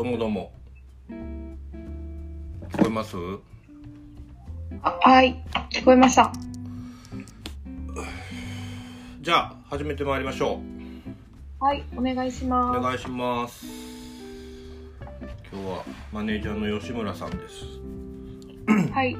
[0.00, 0.50] どうもどうも。
[1.10, 3.18] 聞こえます？
[4.80, 6.32] あはい、聞こえました。
[9.20, 10.60] じゃあ、始めてまいりましょ
[11.60, 12.48] はい、お願いしう。
[12.48, 13.66] まお願いします。
[15.52, 17.58] 今日はマネージャーの吉村さんです。
[17.58, 18.92] す。
[18.94, 19.14] はい、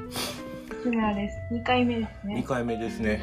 [0.83, 1.37] 志村です。
[1.53, 2.43] 2回目です2ね。
[2.43, 3.21] 回目ですね。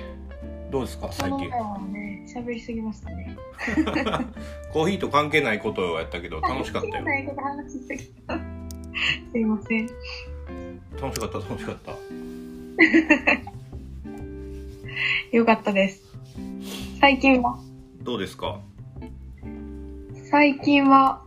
[0.69, 1.49] どうですか、最近この。
[1.49, 3.26] 前はね、喋りすぎましたね。
[4.73, 7.03] コーヒーと関係ないことをやったけど、楽しかったよ。
[7.03, 8.37] ないこと話しすぎた。
[9.31, 9.87] すいません。
[11.01, 11.91] 楽しかった、楽しかった。
[15.37, 16.01] よかったです。
[16.99, 17.59] 最近は？
[18.03, 18.59] どうですか？
[20.29, 21.21] 最近は、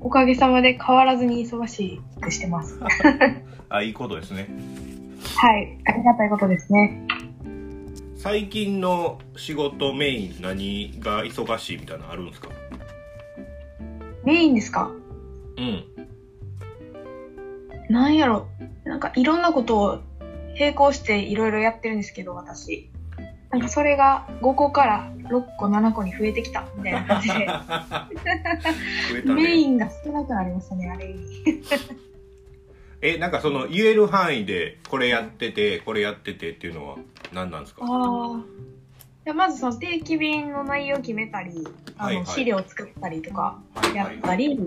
[0.00, 2.78] おかげさまで変わらずに忙しくしてます。
[2.78, 2.88] は
[3.68, 4.48] あ、いいことですね。
[5.58, 7.06] い、ありがたいことですね。
[8.22, 12.50] 最近の仕事メイン何が忙しいみたいなのあるんですか？
[14.24, 14.92] メインですか？
[15.58, 15.84] うん。
[17.90, 18.46] なんやろ
[18.84, 20.00] なんかいろんなことを
[20.56, 22.88] 並行していろいろやってるんですけど、私。
[23.50, 27.42] なんかそれが5個から6個、7個に増えてきたみたいな感じで、増
[29.18, 29.70] えたメイね。
[29.74, 31.24] ンが少なくなりましたね、あれに。
[33.02, 36.96] え、なんかその言える範囲でこれやってて、これやっててっていうのは？
[37.32, 37.84] 何なんですか？
[39.34, 41.66] まずその定期便の内容を決めたり、
[41.96, 44.58] あはいはいの資料を作ったりとかはいやったり、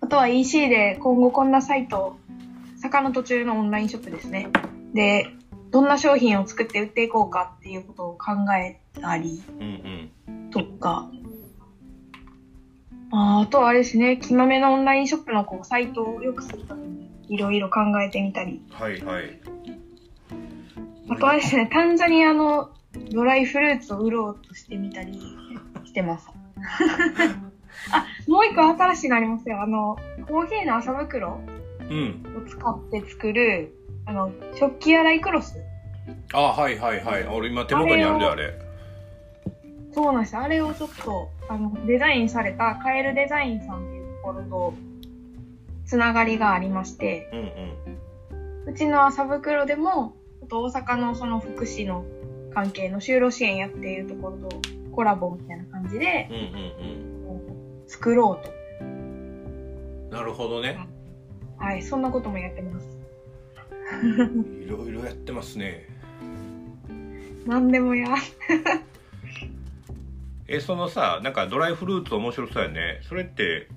[0.00, 2.16] あとは EC で今後こんなサイト、
[2.76, 4.48] 坂の途中のオンラインショップですね。
[4.94, 5.26] で、
[5.70, 10.50] どんな商品を作って売っていこうかっていうことを考えたりうんうん。
[10.50, 11.10] とか、
[13.10, 19.40] あとはあれですね、きまめのオンラインショップのこうサイトを良くするためにいろいろ考えてみたり、はいはい。
[21.10, 22.70] あとはですね、タンザニアの
[23.10, 25.20] ドライフルーツを売ろうとしてみたり
[25.84, 26.28] してます。
[27.92, 29.60] あ、もう一個新しいのありますよ。
[29.60, 31.40] あの、コーヒーの麻袋
[31.90, 32.24] うん。
[32.38, 33.74] を使って作る、
[34.06, 35.58] あの、食器洗いクロス。
[36.32, 37.26] あ、はいはいはい。
[37.26, 38.54] 俺今手元にあるであれ。
[39.92, 40.40] そうなんですよ。
[40.40, 44.74] あれをちょっと、あの、デザインされたカエルデザインさんっていうところと、
[45.84, 48.72] つながりがありまして、うんうん。
[48.72, 52.04] うちの麻袋でも、あと大阪のその福祉の
[52.52, 54.60] 関係の就労支援やっているところと
[54.92, 57.42] コラボみたいな感じでうんうんこ
[57.86, 58.52] う作ろうと。
[58.80, 60.10] うん。
[60.10, 60.78] なるほどね。
[61.58, 62.88] はい、そんなこともやってます。
[64.64, 65.88] いろいろやってますね。
[67.46, 68.08] 何でもや。
[70.46, 73.00] え、そのさ、なんかドライフルーツ面白そうやね。
[73.02, 73.68] それって、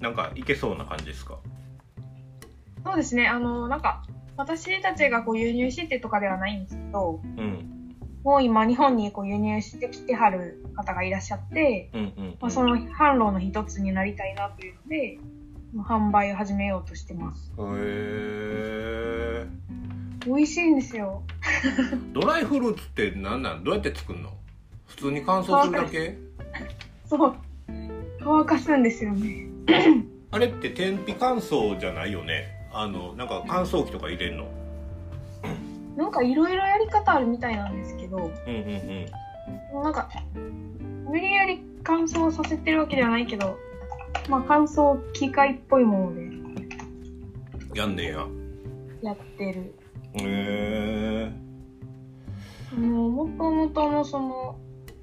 [0.00, 1.38] なんかいけそうな感じですか？
[2.84, 4.02] そうですね、あの、なんか、
[4.36, 7.66] 私たちがこう輸入してとかではないんですけど、うん。
[8.22, 12.36] もう今日本にこう輸入してきてはる方がいらっしゃって、うんうん、うん。
[12.40, 15.18] まあ、その販路の一つになりたいなというので、
[15.74, 17.52] まあ販売を始めようとしてます。
[17.58, 19.46] へー
[20.26, 21.22] 美味しいんですよ。
[22.12, 23.64] ドライフルーツって何なん？
[23.64, 24.30] どうやって作るの？
[24.86, 26.18] 普通に乾燥するだけ？
[27.06, 27.34] そう。
[28.22, 29.46] 乾かすんですよね。
[30.30, 32.59] あれって天日乾燥じゃないよね？
[32.72, 34.46] あのなんか乾燥機とか入れんの？
[35.96, 38.30] なんかいろいろやり方あるみたいなんですけど、うんうん
[39.74, 39.82] うん。
[39.82, 40.08] なんか、
[41.04, 43.58] 無理やり乾燥させてるわけではないけど、
[44.28, 46.30] まあ乾燥機械っぽいもので。
[47.74, 48.26] やんねや。
[49.02, 49.74] やってる。
[50.14, 51.32] へえ
[52.72, 54.56] あの、もともとのその、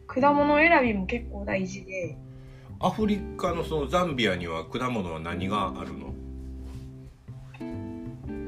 [0.07, 2.17] 果物選びも結構大事で、
[2.79, 6.13] アフリカのそのザンビアには果物は何があるの？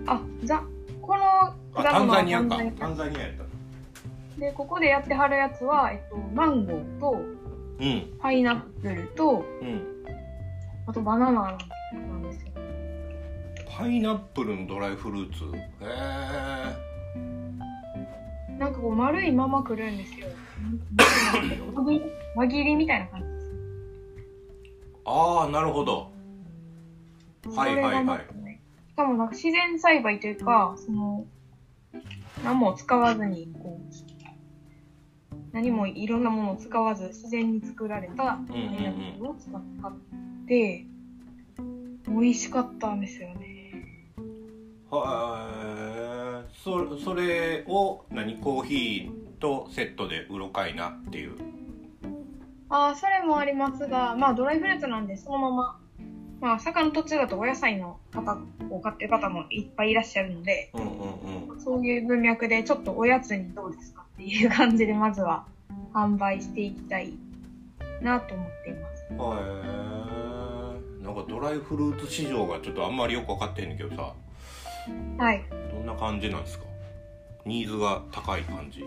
[0.08, 0.64] あ、ざ、
[1.02, 2.44] このあタン果物はザニア。
[2.44, 3.44] かタンザニアやった。
[4.40, 7.22] で、ここでやってはるやつは、えっと、マンゴーと、
[7.80, 8.10] うん。
[8.20, 9.82] パイナップルと、うん。
[10.88, 11.58] あとバナナなん
[12.24, 12.52] ですよ。
[13.78, 15.44] パイナップルのドライフルーツ？
[15.56, 15.88] へえ
[18.58, 20.28] なんかこう丸いまま来るんですよ。
[22.36, 23.52] 輪切りみたいな感じです。
[25.06, 26.12] ああなるほど。
[27.56, 28.26] はいはいはい
[29.00, 31.26] かねしかもなんか自然栽培というか、その、
[32.44, 39.94] 何も使わずに、こう、何もいろんなものを使わず自然に作られたパイうんうんうんナップルを使っ
[40.48, 40.86] て、
[42.08, 44.10] 美味しかったんですよね。
[44.92, 51.38] はえそそれを何コーヒーとセットで売ろかいなっていう。
[52.70, 55.80] ああ、それもありますが、まあドライフルーツなんでそのまま、
[56.42, 58.38] まあ坂の途中だとお野菜の方
[58.70, 60.90] を買ってる方もいっぱいいらっしゃるので、うんうん
[61.52, 61.62] うん。
[61.62, 65.46] そういう文脈でちょっとおやつにどうですかっていう感じでまずは
[65.94, 67.14] 販売していきたい
[68.02, 69.04] なと思っています。
[69.04, 74.14] へえなんかかドライフルーツ市場がちょっとあんまりよく分かってへんねんけどさ。
[75.18, 75.44] はい。
[75.72, 76.66] どんな感じなんですか？
[77.46, 78.86] ニーズが高い感じ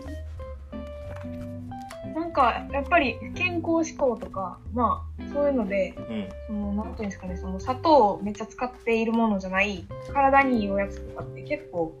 [2.13, 6.29] なんか、やっぱり健康志向とか、まあ、そういうので、うん。
[6.47, 11.93] その、なんていうんですかね、その砂糖をめっちゃ使っているものじゃない、体にいいおやつとかって結構、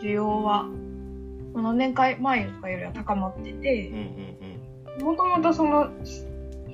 [0.00, 0.64] 需要は、
[1.54, 3.88] まあ何年か前とかよりは高まってうんて
[4.98, 5.04] う、ん。
[5.04, 5.90] もともとその、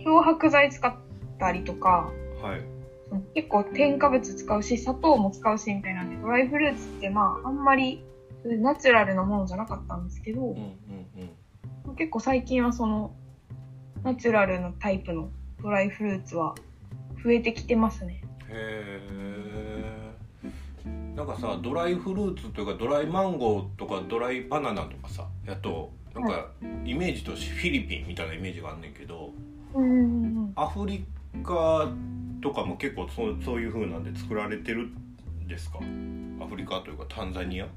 [0.04, 0.94] 漂白剤使っ
[1.38, 2.10] たりとか、
[2.42, 2.60] うんはい。
[3.08, 8.02] その結構添加物使うし、砂糖も使うしみたいなんで、ドライフルーツってまあ、あんまり
[8.44, 11.05] ナチュラルなものじゃなかったんですけどうん、うんうん
[11.94, 13.14] 結構最近はその、
[14.02, 15.30] ナチュラルなタイプの
[15.62, 16.54] ドライフルーツは
[17.24, 18.22] 増えてきてますね。
[18.48, 20.06] へえ
[21.16, 26.50] なんかさドライフルーツというかドライマンゴーとかドライバナナとかさやとなんか
[26.84, 29.32] イメージとしてフィリピンみたいなイメージがあんねんけど
[29.74, 30.52] うん。
[30.54, 31.04] アフリ
[31.42, 31.88] カ
[32.42, 35.78] とかも結構そうそういう風なんで作られてるんですか？
[35.78, 37.64] アフリカというかタンザニア？
[37.64, 37.68] い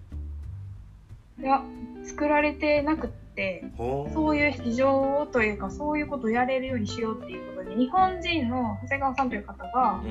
[1.42, 1.64] や、
[2.04, 3.10] 作られてなくっ
[3.40, 10.04] て、ほそういう市場というか、そういうことをやれるようにしようっていうことで、日本人の長谷川さんという方が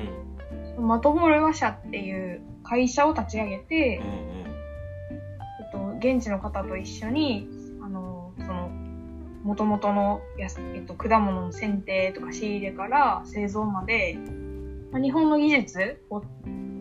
[0.77, 0.87] う、ん。
[0.87, 4.47] マトボルワ社っていう会社を立ち上げてう、んえ
[5.67, 7.47] っと、現地の方と一緒に、
[7.83, 8.69] あの、その、
[9.43, 14.17] 元々のえっと、果物の剪定とか仕入れから製造まで、
[14.91, 16.23] まあ日本の技術を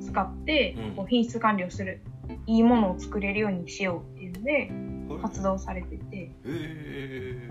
[0.00, 2.00] 使ってうん、こう品質管理をする、
[2.46, 7.50] いいものを作れるようにしようっていうので、うん活動されてて、へえ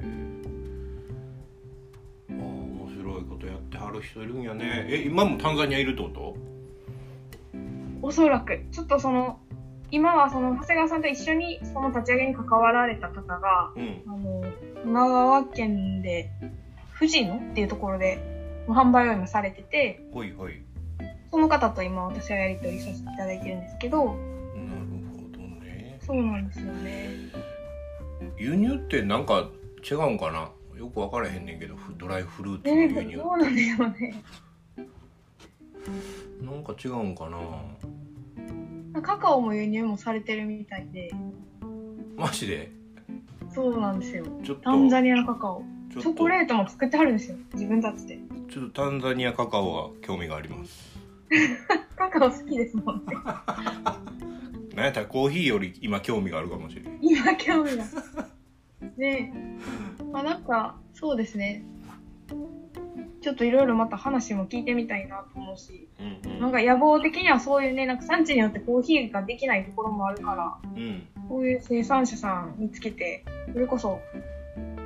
[2.30, 4.86] ああ面白いことやってはる人いるんやね。
[4.88, 6.36] え今もタンザニアいるってこと？
[8.02, 9.40] おそらく、ちょっとその、
[9.90, 14.04] 今はその、長谷川さんと一緒にその立ち上げに関わられた方が、うん。
[14.06, 14.54] あの、神
[14.84, 16.30] 奈川県で、
[17.00, 18.20] 富士野っていうところで、
[18.68, 20.62] 販売を今されてて、ほいほい。
[21.32, 24.16] その方と今私はやり取りさせていただいてるんですけど、
[26.08, 27.10] そうなんですよね。
[28.38, 29.50] 輸入ってなんか
[29.90, 30.50] 違うんかな？
[30.80, 34.24] よく分からへんねんけどフドライフルーツのえ輸入ー、そうなんだよね。
[36.42, 39.02] なんか違うんかな？
[39.02, 41.12] カカオも輸入もされてるみたいで、
[42.16, 42.72] マジで？
[43.54, 44.26] そうなんですよ。
[44.44, 45.64] ちょっとタンザニアのカカオ。
[45.92, 47.38] チョコレートも作ってはるんですよ。
[47.54, 48.20] 自分たちで。
[48.52, 50.98] ちょっとタンザニアカカオが興味があります
[51.98, 53.16] カカオ好きですもんね。
[54.78, 57.84] なんやったらコーヒーより今興味があるかもしれない今興味が。
[58.96, 59.34] ね
[60.00, 60.04] え。
[60.14, 61.64] まあなんか、そうですね。
[63.22, 74.00] ちょっといろいろまた話も聞いてみたいなと思うし、うんうんなんか野望的にはそういうね、なんか産地によってコーヒーができないところもあるから、うんこういう生産者さん見つけて、それこそ、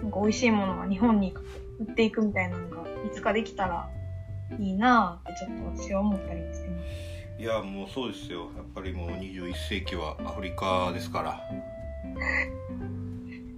[0.02, 1.34] なんか美味しいものが日本に
[1.80, 3.90] 売っていくみたいなのが、いつかできたら
[4.58, 7.11] いいなぁってちょっと私は思ったりしてます。
[7.42, 8.52] いやもうそうですよ。
[8.56, 11.42] やっぱりもう21世紀はアフリカですから。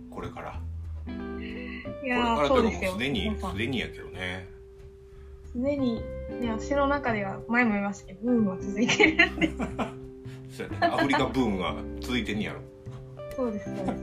[0.09, 0.51] これから。
[0.51, 1.09] いこ
[2.01, 2.63] れからと。
[2.63, 4.47] もうすでにすでにやけどね。
[5.51, 5.95] すでに、
[6.39, 9.52] ね、私の中では前も言いましたけど、ブームは続いてるんで。
[10.49, 10.87] そうやね。
[10.87, 12.61] アフリカブームが続いてんやろ。
[13.35, 13.97] そうです、そうです。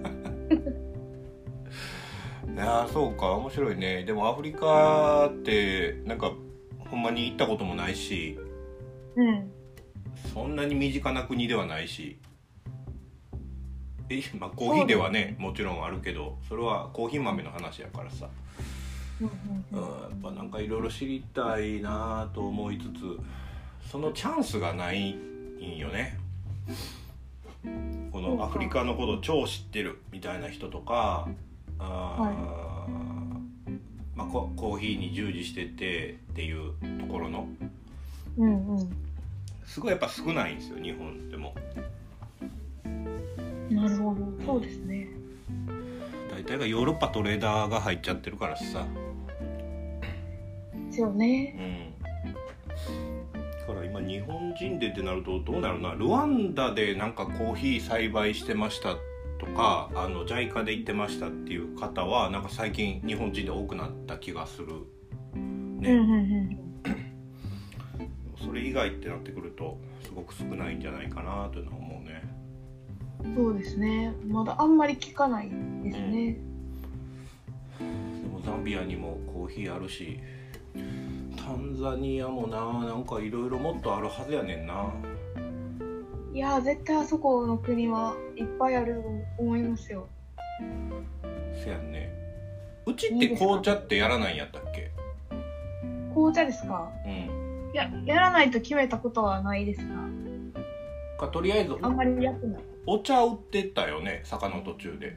[2.53, 4.05] いやーそうか面白いね。
[4.05, 6.35] でもアフリカってなんか
[6.81, 8.39] ほんまに行ったこともないし。
[9.17, 9.51] うん。
[10.33, 12.19] そんなに身近な国ではないし。
[14.09, 18.29] えまあコーヒーではねもちろんあるけどそれはコーヒー豆の話やからさ。
[19.21, 19.31] うん
[19.73, 23.19] うんやっぱなんかいろいろ知りたいなと思いつつ
[23.91, 26.19] そのチャンスがないんよね。
[28.11, 31.29] このアフリカのことを超知ってるみたいな人とか
[31.79, 37.49] あー、まあ、ココーヒーに従事しててっていうところの。
[38.39, 39.10] うんうん。
[39.71, 41.55] すごいやっぱ少ないんですよ日本でも
[43.71, 44.45] なるほど。
[44.45, 45.07] そうですね。
[46.29, 48.85] 大体がヨーロッパトレーダーが入っちゃってるからさ
[50.75, 51.95] ですようね。
[52.03, 52.03] ん
[53.33, 58.97] だから今日本人でってなるとどうなるなルワンダでなんかコーヒー栽培してました
[59.39, 64.67] とかあの JICA で行ってましたっていう方はなんか最近日本人で多くなった気がする
[65.33, 66.70] ね、うんうんうん。
[68.45, 72.23] それ以外ってなってくるとすごく少ないんじゃないかなというのは思うね。
[73.37, 74.15] そうですね。
[74.29, 75.51] まだあんまり聞かない
[75.85, 76.39] ですね。
[77.79, 77.85] で
[78.29, 80.19] もザンビアにもコーヒーあるし
[81.37, 84.93] タンザニアもななんかいろいろもっとあるはずやねんな。
[86.33, 89.03] いやー、絶対あそこの国はいっぱいある
[89.37, 90.07] と思いますよ。
[91.63, 92.09] せやんね。
[92.87, 94.91] うちって紅茶ってやらないんやったっけ？
[96.15, 96.89] 紅茶ですか？
[97.05, 97.13] うん。
[97.13, 97.29] い
[97.75, 99.95] や、やらないと決めたことはないですが、
[101.19, 102.63] かとりあえずあんまりやってない。
[102.87, 105.17] お茶売ってたよね坂の途中で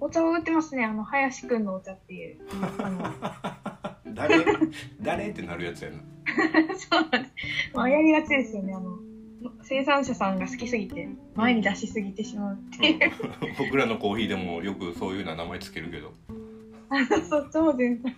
[0.00, 2.38] お茶を売ってますね、あの、林くんのお茶っていう。
[4.14, 4.44] 誰
[5.00, 5.96] 誰ってなるやつやな
[6.76, 7.34] そうなんです。
[7.74, 8.98] まあ、やりがちですよね、あの、
[9.62, 13.12] 生産者さんが好きすぎて、前に出しすぎてしまうっていう。
[13.58, 16.12] 僕らのコーヒーでもよくそういうような名前つけるけど
[17.28, 18.12] そっちも全然、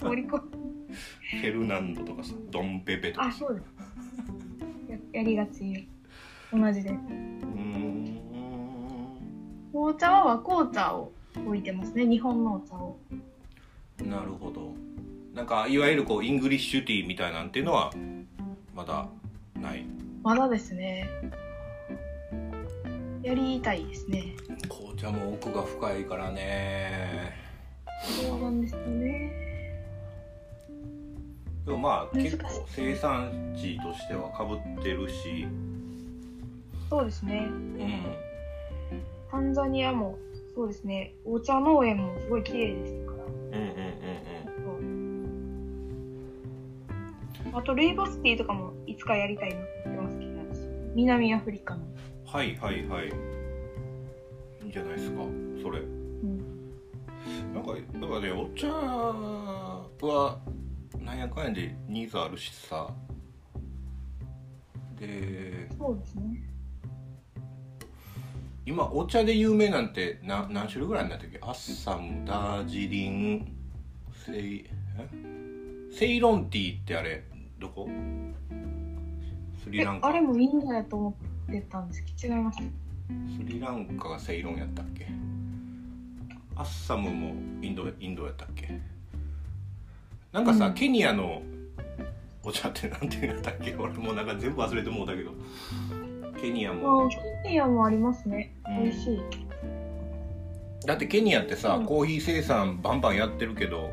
[0.00, 0.63] 盛り込む。
[1.30, 4.92] フェルナンドとかさドンペペとかあ、さそうです。
[5.12, 5.88] ややりがち。
[6.52, 6.90] 同じで。
[6.90, 8.20] うーん
[9.72, 11.12] 紅茶は和紅茶を
[11.44, 12.98] 置いてますね、日本のお茶を。
[14.04, 14.72] なるほど
[15.34, 17.92] なんかいわゆるこう English tea みたいなんていうのは
[18.74, 19.08] まだ
[19.60, 19.84] ない
[20.22, 21.08] まだですね。
[23.22, 24.34] やりたいですね。
[24.68, 27.32] 紅茶も奥が深いからね
[28.02, 29.53] そうなんですよね。
[31.64, 35.46] でもまあ結構生産地としてはかぶってるし
[36.90, 37.46] そうですね。
[37.48, 38.24] うん
[39.30, 40.16] タンザニアも、
[40.54, 41.12] そうですね。
[41.24, 43.24] お茶農園もすごい綺麗ですから。
[43.24, 43.84] うんうんうん
[47.52, 51.82] あと、ルイボスティーとかもいつかやりたいなって思ってますけど、私南アフリカの。
[52.26, 53.10] はいはいはいい
[54.66, 55.22] いんじゃないですか
[55.62, 56.72] それうん。
[57.52, 59.86] なんかだからねお茶は
[61.00, 62.88] なんやかんやでニーズあるしさ。
[64.98, 66.42] でそうですね。
[68.66, 71.38] 今お茶で有名なんてな何種類ぐらいになったっけ？
[71.42, 73.54] アッサムダージリン
[74.24, 74.64] セイ
[74.98, 75.08] え？
[75.92, 77.24] セイロンティーってあれ
[77.58, 77.88] どこ？
[79.62, 80.08] スリえラン、カ。
[80.08, 81.16] あれもインドやと思
[81.48, 82.58] ってたんですけど、違います。
[82.58, 82.62] ス
[83.44, 85.08] リランカがセイロンやったっけ？
[86.56, 88.80] アッサムもインドインドやったっけ？
[90.34, 91.40] なんかさ、うんケニアの
[92.42, 93.74] お茶ってなんていうんやっけ？
[93.78, 95.30] 俺もうなんか全部忘れてもうたけど
[96.40, 98.52] ケニアあもあ、ケニアもありますね。
[98.68, 99.20] うん美味しい。
[100.86, 103.90] だってケニアってさ、うんコーヒー生産バンバンやってるけど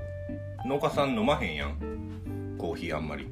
[0.66, 2.56] 農家さん飲まへんやん？
[2.58, 3.28] コーヒーあんまり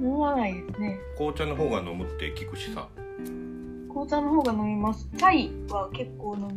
[0.00, 0.98] 飲まないですね。
[1.18, 2.88] 紅茶の方が飲むって聞くしさ
[3.88, 5.06] 紅茶の方が飲みます。
[5.18, 6.48] チャイは結構飲む。
[6.48, 6.54] へ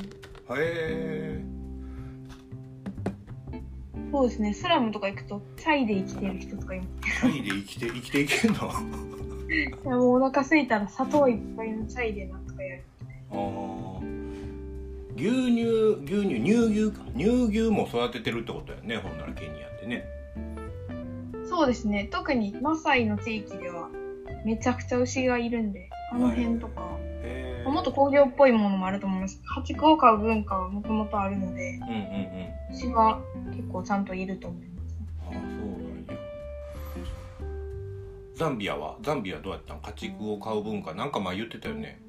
[1.42, 1.44] え
[4.12, 4.54] そうですね。
[4.54, 6.90] スラムとか行くと、チャイで生きてる人とかいます。
[7.22, 8.70] チャイで生きて生きていけんの？
[8.70, 8.82] あ
[9.52, 12.84] いやもうお腹空いたら砂糖いっぱいのチャイでなんとかやる。
[13.32, 14.00] あ
[15.18, 15.64] 牛乳
[16.04, 16.54] 牛乳乳
[16.88, 20.06] 牛か乳牛も育ててるってことやねほんならケニアってね
[21.48, 22.10] そうですね。
[22.12, 23.90] 特にマサイの地域では
[24.46, 27.05] めちゃくちゃ牛がいるんで、あの辺とか、へえ
[27.76, 29.42] もっと工業っぽいものもあると思います。
[29.58, 31.94] 家畜を飼う文化はもともとあるので、うんうんう
[32.72, 32.74] ん。
[32.74, 33.22] 牛は
[33.54, 34.96] 結構ちゃんといると思います。
[35.26, 35.50] ああそうなん
[36.08, 36.14] や。
[38.36, 39.82] ザンビアはザンビアどうやったん？
[39.82, 40.94] 家畜を飼う文化。
[40.94, 42.00] なんか前言ってたよね。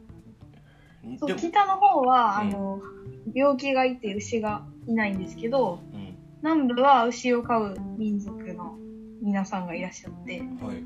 [1.18, 2.48] そう北の方は、うん。
[2.48, 2.80] あの
[3.34, 6.16] 病気がいて牛がいないんですけどうん。
[6.42, 8.76] 南部は牛を飼う民族の
[9.20, 10.84] 皆さんがいらっしゃってはいはい。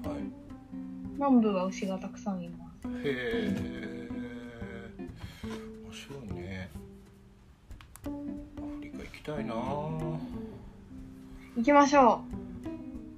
[1.16, 2.88] 南部は牛がたくさんいます。
[2.88, 3.89] へえ。
[3.89, 3.89] 面
[5.92, 6.70] 白いね。
[8.06, 8.12] アフ
[8.82, 9.54] リカ行きたいな。
[9.54, 10.18] 行
[11.64, 12.22] きましょ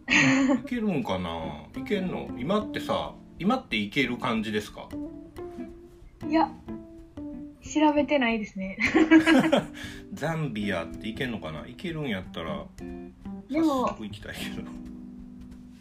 [0.08, 1.30] 行けるんかな。
[1.74, 2.28] 行けんの？
[2.38, 4.88] 今ってさ今って行ける感じですか？
[4.92, 6.50] ういや
[7.62, 8.76] 調べてないですね。
[10.12, 11.60] ザンビアって行けんのかな？
[11.60, 14.68] 行けるんやったらでも早速行きたいけど。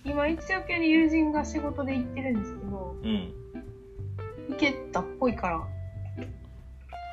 [0.03, 3.31] 今エチオピアに友人が仕事で行ってるんですけどうん。
[4.49, 5.67] 行けたっぽいから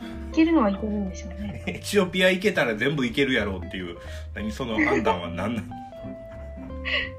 [0.00, 1.64] 行けるのは行けるんでしょうね。
[1.66, 3.96] エチオピア行けたら全部行けるやろうっていう
[4.34, 5.68] 何その判断は何なの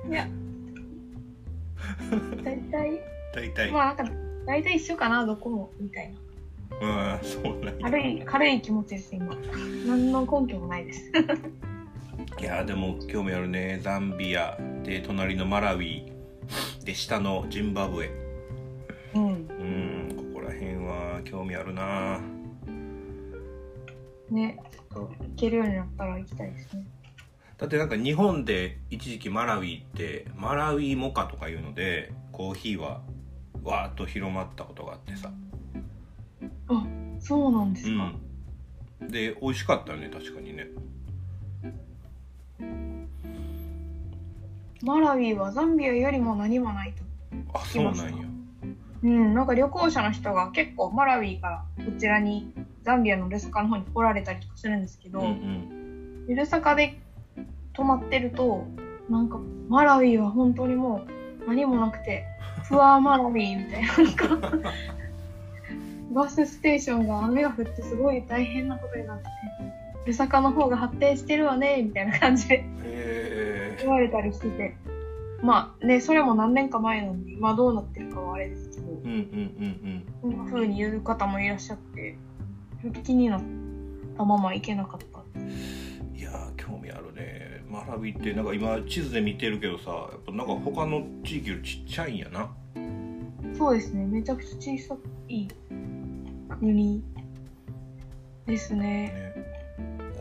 [0.09, 0.27] いや。
[2.43, 3.01] 大体。
[3.33, 4.13] 大体、まあなんか
[4.45, 6.19] 大体一緒かなどこもみたいな。
[6.81, 9.35] うんそうなんや軽い軽い気持ちです今。
[9.87, 11.11] 何の根拠もないです。
[12.39, 13.79] いやでも興味あるね。
[13.81, 16.03] ザンビアで隣のマラウィ
[16.83, 18.09] で下のジンバブエ。
[19.13, 19.23] うん。
[19.23, 22.19] うんここら辺は興味あるな
[24.33, 26.85] ねちょっと行けるようになったら行きたいですね。
[27.57, 33.01] だってなんか日本で一時期マラウィってマラウィモカとかいうのでコーヒーは
[33.63, 35.31] わーっと広まったことがあってさ。
[36.69, 36.85] あ
[37.19, 38.13] そうなんですか、
[39.01, 39.07] うん。
[39.09, 40.67] で美味しかったよね確かにね。
[44.81, 47.03] マラウィはザンビアよりも何もないと
[47.53, 48.25] あそうなんや
[49.03, 52.51] うんなんか旅行者の人が結構マラウィからこちらに
[52.83, 56.99] ザンビアのルサカの方に来られたりとかするんですけど、うんうんでルサカで
[57.73, 58.65] 泊まってると
[59.09, 62.25] なんかマラウィは本当にもう何もなくて、
[62.63, 63.97] フアーマラビーみたいな。
[63.97, 64.13] なん
[64.51, 64.73] か
[66.11, 69.29] バスステーションが雨が降ってすごい大変なことになってて、
[70.07, 74.75] ルサカの方が発展してるわね、みたいな感じでへ言われたりしてて。
[75.41, 78.68] まあね、それも何年か前なんで、今どうなってるかはあれです
[79.03, 82.17] うんうんうんこんな風に言う方もいらっしゃって、
[83.03, 83.41] 気になっ
[84.17, 85.19] たまま行けなかった。
[85.39, 85.49] うん
[86.15, 87.63] いやー興味あるね。
[87.69, 92.53] マラビってなんか今地図で見てるけどさやっぱなんか他の地域よりちっちゃいんやな。
[93.57, 95.47] そうですね、めちゃくちゃ小さい
[96.59, 97.03] 国
[98.45, 98.79] ですね。
[98.79, 99.33] ね。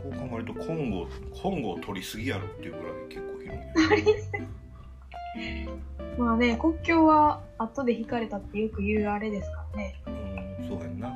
[0.03, 1.07] こう考えるとコンゴ
[1.41, 4.39] コンゴを取りすぎやろっていうぐらい結構広い。
[4.39, 4.47] ね
[6.17, 9.95] まあね、国境は後で引かれたってよく言うあれですからね。
[10.07, 11.13] うんそうやんな。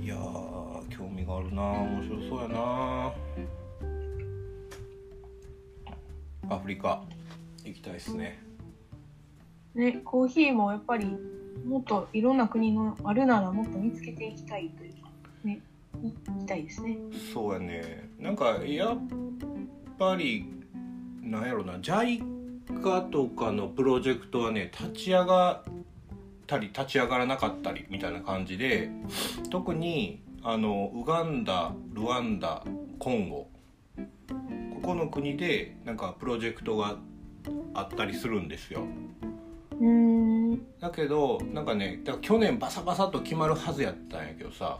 [0.00, 1.62] いやー興味があるな。
[1.62, 3.12] 面白そうやな。
[6.50, 7.02] アフリカ
[7.64, 8.42] 行きたいっすね。
[9.74, 11.06] ね、コーヒーもやっぱり
[11.64, 15.10] もっといろんな国のあるならもっと見つけていきたいというか、
[15.44, 15.60] ね、
[16.02, 16.98] 行きたいですね。
[17.32, 18.10] そうやね。
[18.18, 18.98] なんかやっ
[19.98, 20.46] ぱり
[21.22, 21.78] なんやろな
[22.68, 25.72] JICA とかのプロジェクトはね立ち上がっ
[26.46, 28.90] たり立ち上がらなかったりみたいな感じで
[29.50, 32.64] 特にあのウガンダルワンダ
[32.98, 33.48] コンゴ
[33.96, 36.96] ここの国でなんかプロジェクトが
[37.74, 38.86] あったりするんですよ。
[40.80, 44.78] だけどなんかねだから去年バサバサと決まるはずやったんやけどさ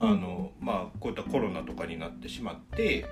[0.00, 3.06] あのまあこういったコロナとかになってしまって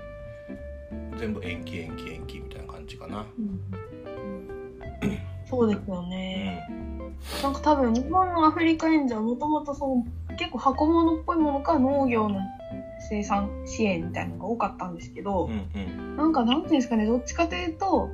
[1.19, 3.25] 全部延期延期延期みたいな感じかな。
[5.49, 6.67] そうですようね。
[6.69, 12.39] ん、なんか多分日本のアフリカ援助はもともとそう結構箱物っぽいものか農業の
[13.09, 16.17] 生産支援みたいなのが多かったんですけど、うんうん。
[16.17, 18.09] なんかなんていうんですかね、どっちかというと、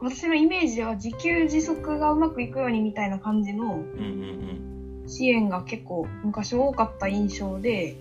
[0.00, 3.82] 私のイメージでは自給自足がうまくいくようにみたいな感じのうんう
[5.04, 7.96] ん支援が結構昔多かった印象で、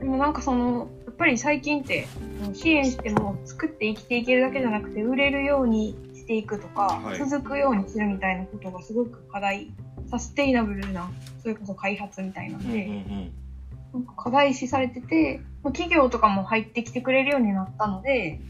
[0.00, 2.06] でもなんかその、ぱり最近って
[2.54, 7.18] 支援しても作って生きていけるだけじゃなくて売れるようにしていくとか、はい。
[7.18, 9.72] 続くようにするみたいなことがすごく課題、
[10.10, 11.10] サステイナブルな、
[11.42, 13.32] それこそ開発みたいなんーうんで、うん
[13.92, 18.40] なんか課題視されてて、まあ企業とかも入ってきてくれるようになったので、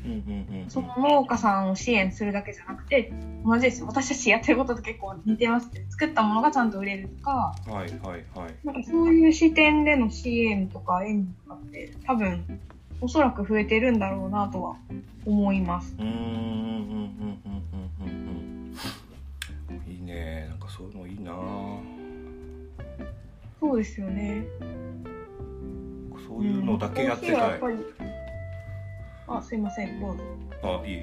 [0.68, 3.12] その農家さんを支援するだけじゃなくて、
[3.44, 3.86] 同じですよ。
[3.86, 12.60] 私たちやってることと結構似てますけど、作ったものがちゃんと売れるとか、はいはいはいなんかそういう視点での支援とか援助とかって多分、
[13.00, 14.76] おそらく増えてるんだろうなとは
[15.24, 15.94] 思います。
[15.98, 17.62] うーんうんうんうんうん
[18.00, 18.76] うん
[19.70, 21.32] うんいいねなんかそういうのいいな
[23.60, 24.44] そうですよね。
[26.28, 27.60] そういうのだけやってたい、
[29.26, 30.22] あ、すいません、どうぞ。
[30.62, 30.98] あいい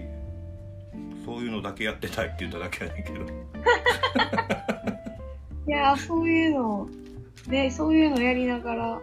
[1.25, 3.21] そういうのだけやってたいって言っただけやねんけど
[5.67, 6.87] いやー、そういうの、
[7.49, 9.01] で、そういうのやりながら、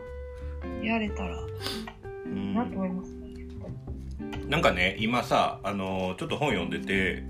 [0.82, 1.36] やれたら
[2.26, 3.22] なと思いますね。
[4.46, 7.24] なんかね今さあのちょっと本読んでて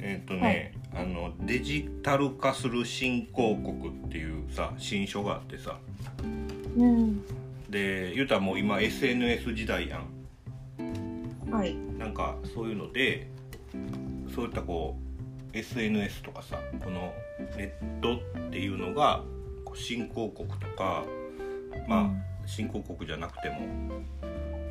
[0.00, 5.78] えっ、とね、あのデジタル化する新興国っていうさ新書があってさ
[6.76, 7.24] うん。
[7.68, 11.50] で言うたらもう今 SNS 時代やん。
[11.50, 11.74] はい。
[11.98, 13.28] なんかそういうので
[14.34, 14.96] そういったこ
[15.52, 17.12] う SNS とかさこの
[17.56, 19.22] ネットっていうのが
[19.74, 21.04] 新興国とか
[21.88, 22.10] まあ、
[22.46, 23.58] 新興国じゃなくても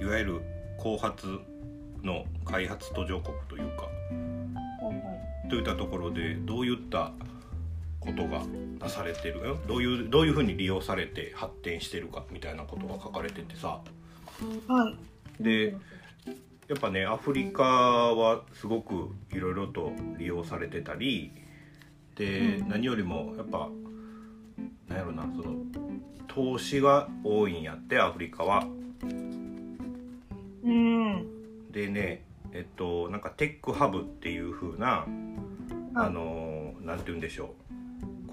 [0.02, 0.42] いわゆる
[0.78, 1.28] 後発
[2.04, 5.02] の開発途上国というかはいは
[5.46, 5.50] い。
[5.50, 7.12] といったところでどういった
[8.04, 8.44] ことが
[8.80, 13.80] なされてるよどういうどういうふうに利用されて発展してるかみたいなことが書かれててさ
[14.68, 14.92] は
[15.40, 15.44] い。
[15.44, 15.76] で
[16.68, 21.32] やっぱねアフリカはすごくいろいろと利用されてたり
[22.16, 23.70] で、うん何よりもやっぱ
[24.88, 25.56] なんやろなその
[26.28, 28.66] 投資が多いんやってアフリカは。
[30.64, 31.72] うん。
[31.72, 35.06] でねえっとなんかテックハブっていう風な
[35.96, 37.63] あはいのなんて言うんでしょう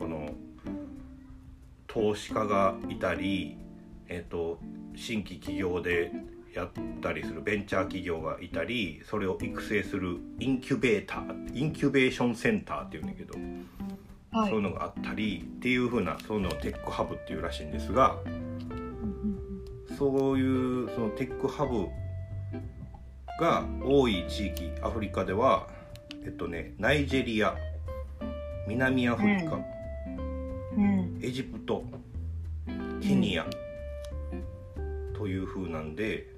[0.00, 0.30] この
[1.86, 3.58] 投資家がいたり
[4.08, 4.58] えっと
[4.96, 6.10] 新規企業で
[6.54, 13.34] やったりするベンチャー企業がいたりそれを育成するインキュベーターインキュベーションセンターっていうんだけど、
[14.32, 14.50] はい。
[14.50, 18.16] そういうのがあったりっていう風なそういうのをテックハブっていうらしいんですが
[19.98, 21.88] そういうそのテックハブ
[23.38, 25.68] が多い地域アフリカでは
[26.24, 27.54] えっとねナイジェリア
[28.66, 29.79] 南アフリカ、うん。
[31.20, 31.84] エジプト
[33.00, 33.46] ケニア、
[35.14, 36.28] という風なんで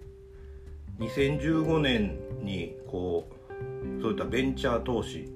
[0.98, 5.28] 2015年にこうそういったベンチャー投資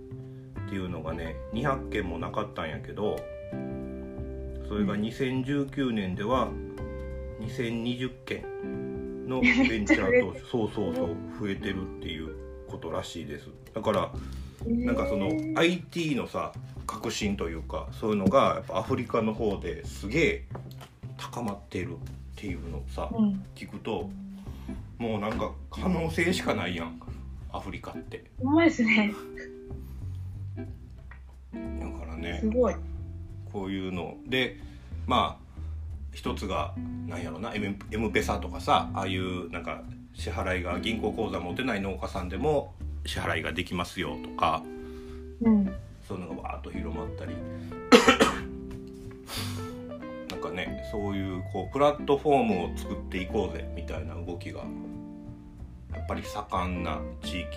[0.67, 3.17] っていうのがね200件もなかったんやけど
[4.69, 6.49] それが2019年では
[7.41, 12.35] 2020件のベンチャー投資 そうそうそう増えてるっていう
[12.67, 13.49] ことらしいです。
[13.75, 14.13] だから
[14.65, 16.53] なんかその IT のさ
[16.87, 20.45] 革新というかそういうのがやっぱアフリカの方ですげえ
[21.17, 21.97] 高まってるっ
[22.37, 23.45] ていうのをさ、うん。
[23.55, 24.11] 聞くと
[24.99, 27.01] もうなんか可能性しかないやん
[27.53, 29.15] アフリカってほんまですね。
[31.53, 31.61] だ
[31.99, 32.75] からねすごい。
[33.53, 34.59] こういうので
[35.07, 35.47] まあ
[36.13, 36.75] 一つが
[37.07, 39.83] なんやろな M, M ペサとかさああいうなんか
[40.15, 42.75] 支払いが銀行口座持てない農家さんでも
[43.07, 44.63] 支払いができますよとか
[45.43, 45.75] うん。
[46.07, 47.35] そういうのがわーっと広まったり。
[50.31, 54.61] なんかねそういうこうプラットフォームを作っていこうぜみたいな動きが
[55.93, 57.49] やっぱり盛んな地域。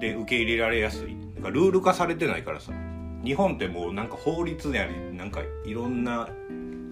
[0.00, 1.16] で受け入れられやすい。
[1.34, 2.72] なんかルール化されてないからさ。
[3.24, 6.28] 日本ってもうなんか法律でありなんかいろんな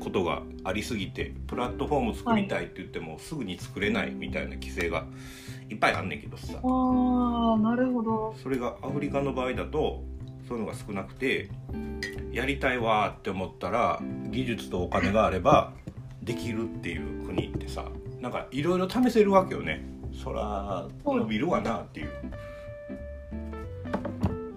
[0.00, 5.06] ことがありすぎてプラットフォーム作りたいって言ってもすぐに作れないみたいな規制が
[5.68, 8.34] いっぱいあんねんけどさああ、なるほど。
[8.42, 10.04] それがアフリカの場合だと
[10.48, 11.50] そういうのが少なくて
[12.32, 14.00] やりたいわーって思ったら
[14.30, 15.72] 技術とお金があれば
[16.22, 17.86] できるっていう国ってさ
[18.20, 22.10] なんかいろいろ試せるわけよねそら伸びるわなっていう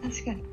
[0.10, 0.44] 確かに。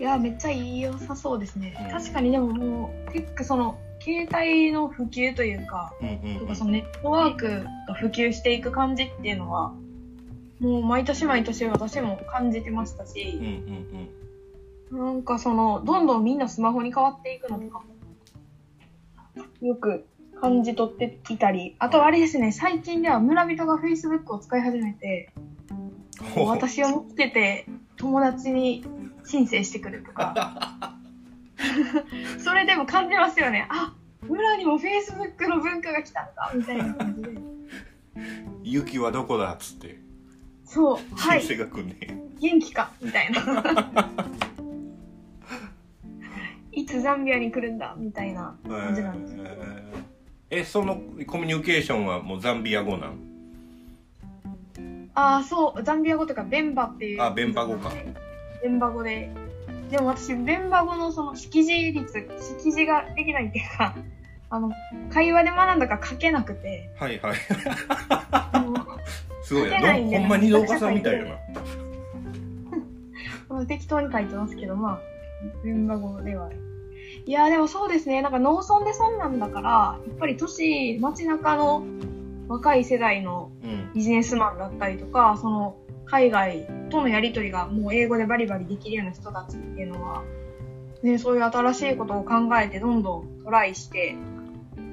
[0.00, 1.76] いや、めっちゃいい良さそうですね。
[1.80, 9.72] うん確かにでももう、結構その、携帯の普及というか、うんうんとかそのネットワークが普及していく感じっていうのは、
[10.60, 13.30] もう毎年毎年私も感じてましたうんうし、
[14.94, 14.98] ん。
[14.98, 17.82] なんかその、どんどんみんなスマホに変わっていくのとか
[19.40, 20.04] も、よく
[20.40, 25.32] 感じ取っていたり、あとあれですね、最近では村人が Facebook を使い始めて、
[25.70, 25.94] うん
[26.46, 28.84] 私を見つけて友達に
[29.24, 30.96] 申請してくるとか
[32.38, 33.66] それでも感じますよね。
[33.70, 36.94] あ村にも Facebook の文化が来たんだみたいな。
[36.94, 37.30] 感じで
[38.62, 39.98] ユキはどこだっつって。
[40.64, 41.42] そうはい。
[41.42, 43.40] 先生が来んね元気かみたいな。
[46.72, 49.48] いつザンビアに来るんだみたいな感じなんですけど、
[50.50, 50.96] えーその
[51.26, 53.18] コミュニケーションはもうザンビア語なん？
[55.14, 57.22] ああそうザンビア語とかベンバっていう。
[57.22, 57.90] あベンバ語か。
[58.62, 59.30] ベンバ語で
[59.94, 62.28] でも私ベンバ語のその識字率
[62.58, 63.94] 識字ができないっていうか
[64.50, 64.72] あの
[65.12, 66.90] 会話で学んだから書けなくて。
[66.98, 67.36] はいはい。
[69.44, 69.94] すごいな。
[69.94, 71.30] ほんまに農家さんみたいやな。
[73.48, 75.00] ま あ適当に書いてますけど、まあ、
[75.62, 76.50] 文化語では。
[77.24, 78.20] いや、でもそうですね。
[78.20, 79.70] なんか農村でそんなんだから、
[80.08, 81.84] やっぱり都市、街中の
[82.48, 83.92] 若い世代のうん。
[83.94, 90.22] ビジネスマンだったりとか、その海外とのやりとりがもう英語でバリバリできるような人たちっていうのは、
[91.02, 94.16] ね、そういう新しいことを考えてどんどんトライして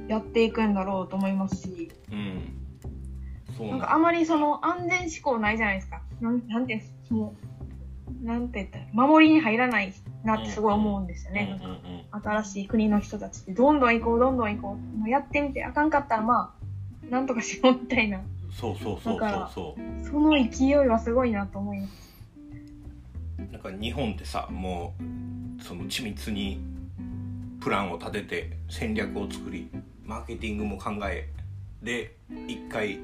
[0.08, 2.58] やっていくんだろうと思いますし、うん
[3.58, 6.02] そうななんんかあまりその安全思考ないじゃないですか。
[6.22, 6.82] なんなんていう
[8.24, 9.94] なんて言ったら、守りに入らない
[10.24, 11.60] なってすごい思うんですよね。
[11.62, 14.98] うんうんうん新しい国の人たちって、どんどん行こう、どんどん行こう。
[14.98, 16.54] もうやってみて、あかんかったらま
[17.10, 18.20] あ、なんとかしようみたいな。
[18.52, 22.12] そうそうそうそうそうその勢いはすごいなと思います。
[23.52, 24.94] なんか日本ってさも
[25.60, 26.62] うその緻密に
[27.60, 29.70] プランを立てて戦略を作り
[30.06, 31.30] マーケティングも考え
[31.82, 32.16] で
[32.48, 33.00] 一回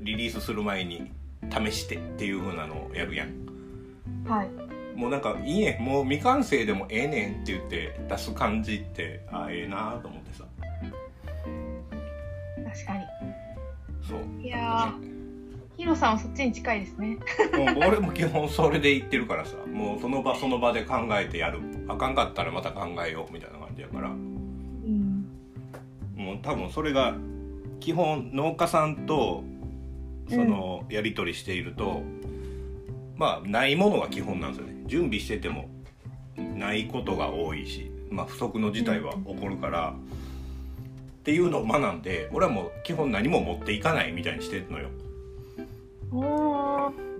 [0.00, 1.10] リリースする前に
[1.50, 3.30] 試してっていう風なのをやるやん
[4.26, 4.50] はい。
[4.96, 10.44] もうなんかいいねもう未完成でもええねんって言って出す感じってああええなと思ってさ
[12.64, 13.15] 確かに。
[14.08, 14.42] そう。
[14.42, 17.18] いやー、ヒロさんはそっちに近いですね。
[17.54, 19.56] もう俺も基本それで言ってるからさ。
[19.72, 21.60] もうその場その場で考えてやる。
[21.88, 24.08] あかんかったらまた考えようみたいな感じやから。
[24.08, 25.26] うん。
[26.16, 27.14] もう多分それが
[27.80, 29.44] 基本農家さんと
[30.28, 32.02] そのやり取りしていると、
[33.16, 34.74] まあないものが基本なんですよね。
[34.86, 35.68] 準備してても
[36.36, 39.94] ないことが多いし、まあ、不測の事態は起こるから、
[41.26, 44.90] っていうのを学んで俺はもう基本何も持っていかないみたいにしてるのよ。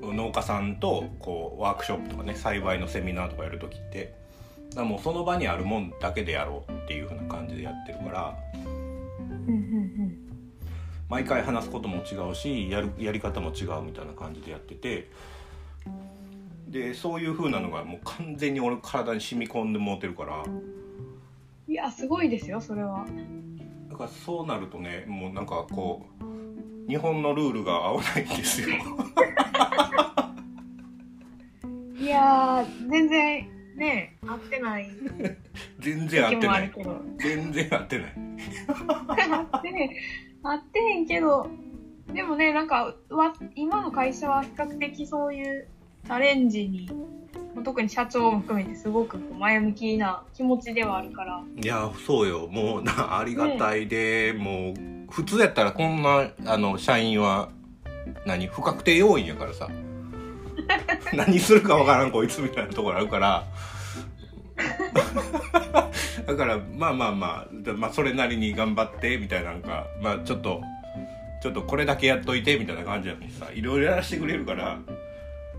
[0.01, 4.15] 農家さんとこうワークショップとかね栽培のセミナーとかやる時って
[4.77, 8.39] だもうその場にあるもんだけでやろうっていう風な感じでやってるから
[11.09, 15.11] 毎回話すことも違うしやるやり方も違うみたいな感じでやってて
[16.69, 20.77] でそういう風なのがもう完全に俺体に染み込んでもうてるからうん。
[21.69, 23.05] いや、すごいですよ、それは。
[23.97, 26.25] だからそうなるとねもうなんかこう
[26.87, 28.69] 日本のルールが合わないんですよ。
[31.99, 34.91] いや全然ね合ってない。
[35.79, 36.73] 全然合ってない。
[37.19, 38.11] 全然合ってない。
[38.11, 38.15] っ
[39.63, 39.97] て
[40.43, 41.49] 合ってへんけど
[42.13, 45.69] でもねなんかわ今の会社は比較的そういう
[46.05, 46.91] チャレンジに
[47.65, 52.47] 特に社長も含めてすごく前向きな気持ちではあるから、いやそうよ。
[52.49, 54.75] もうなありがたいで、もう
[55.11, 57.49] 普通やったらこんなあの社員は
[58.25, 59.69] 何不確定要員やからさ。
[61.15, 63.45] 何するかわからんこいつみたいなところあるから。
[66.27, 70.61] だからまあまあまあ、まあ、それなりに頑張ってみたいななんかまあちょっと
[71.43, 73.49] ちょっとこれだけやっといてみたいな感じなのにさ。
[73.53, 74.79] いろいろやらせてくれるから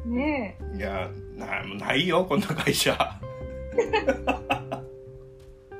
[0.05, 2.97] ねいやなないよこんな会社。
[3.77, 3.81] え、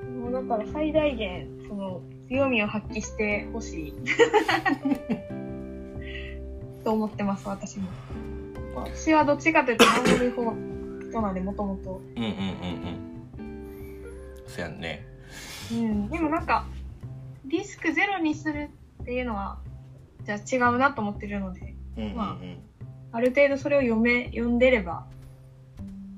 [0.06, 3.93] もうだから最大限、その、強みを発揮してほしい。
[6.84, 7.88] と思ってます、私も。
[8.75, 10.53] 私はどっちかというと守る方の
[11.10, 12.01] 人なんで、もともと。
[12.15, 12.36] うんうんうん
[13.39, 14.43] うん。
[14.45, 15.06] そやんね。
[15.71, 16.67] うん、でもなんか、
[17.45, 18.69] リスクゼロにする
[19.01, 19.58] っていうのは、
[20.23, 22.43] じゃあ違うなと思ってるので、うんうんうん、まあ
[23.13, 25.05] る程度それを読め、読んでれば、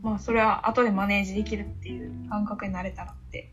[0.01, 3.51] まあそれは後でマネージできるっていう感覚になれたらって、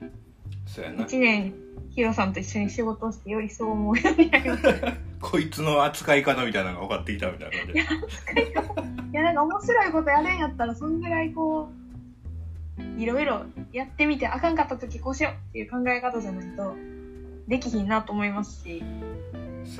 [0.67, 1.05] そうやな。
[1.05, 1.55] 一年、
[1.91, 4.89] ヒロさんと一緒に仕事をしてよりそう思うようになりました。
[4.89, 11.71] い こいつの扱い方みたいなのが分かってきたみたいな感じや、なんか面白いことやるんやったら、そんぐらいこ
[12.99, 16.77] う、いろいろやってみて、あかんかった時こうしようっていう考え方じゃないと、
[17.49, 18.85] できひんなと思いますし、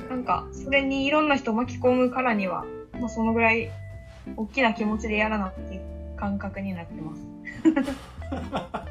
[0.09, 0.15] な。
[0.15, 2.65] んか、それにいろんな人を巻き込むからには、
[2.99, 3.69] まあ、そのぐらい、
[4.35, 5.81] 大きな気持ちでやらなっていう
[6.17, 7.21] 感覚になってます。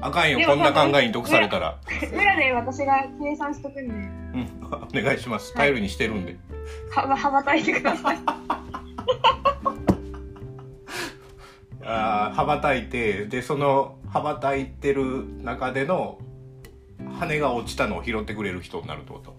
[0.00, 1.78] あかんよこんな考えに毒されたら、
[2.12, 5.52] 裏で私が計算しとくんで、うん、お願いします。
[5.54, 6.36] 頼りにしてるんで、
[6.90, 8.18] は羽ばたいてください。
[11.82, 16.18] あー羽ばたいてでその羽ばたいてる中での
[17.18, 19.34] 羽が落ちたのを拾ってくれる人になるってこと？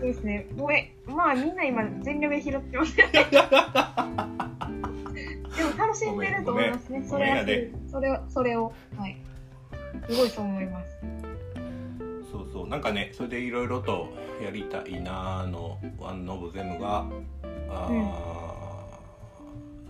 [0.00, 0.46] そうですね。
[0.56, 3.12] もうえ、まあみんな今全力で拾ってますよね。
[3.30, 3.36] で
[5.64, 7.00] も楽しんでると思いますね。
[7.00, 7.44] ごそれは
[7.90, 9.16] それを、それを、はい。
[10.08, 10.96] すごいそう思います。
[12.32, 14.08] そうそうなんかねそれでいろいろと
[14.42, 17.04] やりたいなーのワンノブゼムが
[17.68, 17.88] あ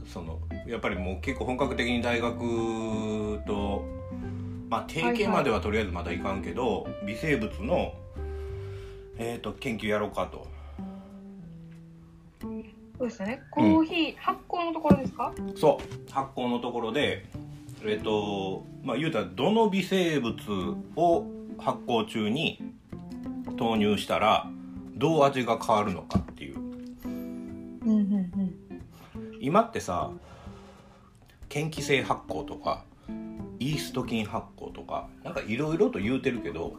[0.02, 3.84] ー、そのやっぱりもう結構本格的に大学と
[4.70, 7.92] まあ定型まではとりあえずまだいかんけど、微生物の、
[9.22, 10.46] えー、と研究やろうかと
[12.40, 13.42] そうですよね。
[13.50, 15.32] コーヒー、発酵のところですか？
[15.56, 15.78] そ
[16.08, 17.26] う発酵のところで
[17.84, 20.34] えっ、とまあ言うたらどの微生物
[20.96, 21.26] を
[21.58, 22.62] 発酵中に
[23.58, 24.46] 投入したら
[24.96, 28.54] どう味が変わるのかっていううんうんうん。
[29.40, 30.10] 今ってさ
[31.54, 32.84] 嫌気性発酵とか
[33.58, 36.74] イースト菌発酵とかなんかいろいろと言うてるけど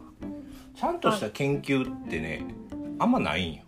[0.76, 2.46] ちゃんとした研究ってね
[3.00, 3.64] あんまないんよ。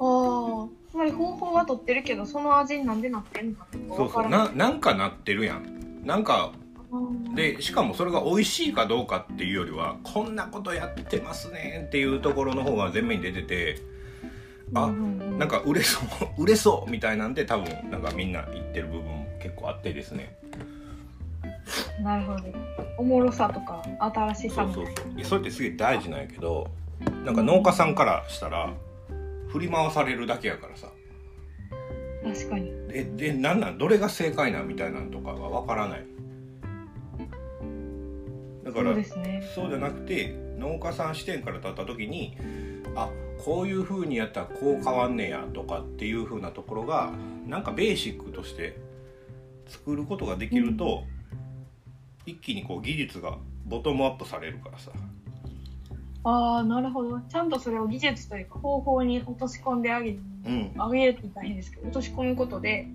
[0.00, 4.28] ああ、つまり方法は取ってるけど、その味になんでなってんのかそうそう。
[4.28, 4.30] ない。
[4.30, 6.04] ななんかなってるやん。
[6.04, 6.52] なんか
[7.34, 13.82] でしかもそれが美味しいかどうかっていうよりはこんなことやってますねっていうところの方が前面に出てて
[14.74, 16.00] あなんか売れそ
[16.36, 20.38] う売れそうみたいなんで多分なんかみんな言ってる部分も結構あってですね
[22.02, 22.42] なるほど。
[22.98, 24.92] おもろさとか、新しさみたいうな。
[24.94, 26.68] そそうそうそれってすげえ大事なんやけど
[27.24, 28.72] なんか農家さんからしたら
[29.48, 30.88] 振り回されるだけやからさ
[32.24, 32.70] 確かに。
[32.88, 33.78] ででなんなん？
[33.78, 34.68] どれが正解なん？
[34.68, 36.06] みたいなのとかがわからない
[38.64, 39.42] だからそうですね。
[39.54, 42.36] そうじゃなくて農家さん視点から立った時に
[42.96, 43.08] あ
[43.44, 47.12] こういう風にやったらこう変わんねやとかっていう風なところが
[47.46, 48.76] なんかベーシックとして
[49.68, 51.04] 作ることができると、
[52.28, 54.90] 一気にこう技術がボトムアップされるからさ
[56.24, 57.20] ああ、なるほど。
[57.20, 62.86] ちゃんとそれを技術というか方法に落とし込んであげる、うんあげるって言ったら変ですけど、落とし込むことで、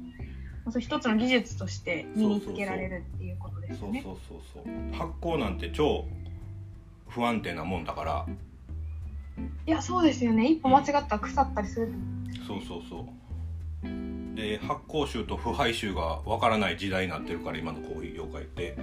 [0.79, 4.01] 一つの技術として身につけられるっていうことですね。
[4.03, 6.05] そうそうそうそう発酵なんて超
[7.07, 8.25] 不安定なもんだから
[9.65, 10.47] いや、そうですよね。
[10.47, 11.93] 一歩間違ったら腐ったりする。
[12.47, 13.05] そうそうそう
[14.35, 18.75] で発酵臭と腐敗臭がわからない時代になってるから今のコーヒー業界って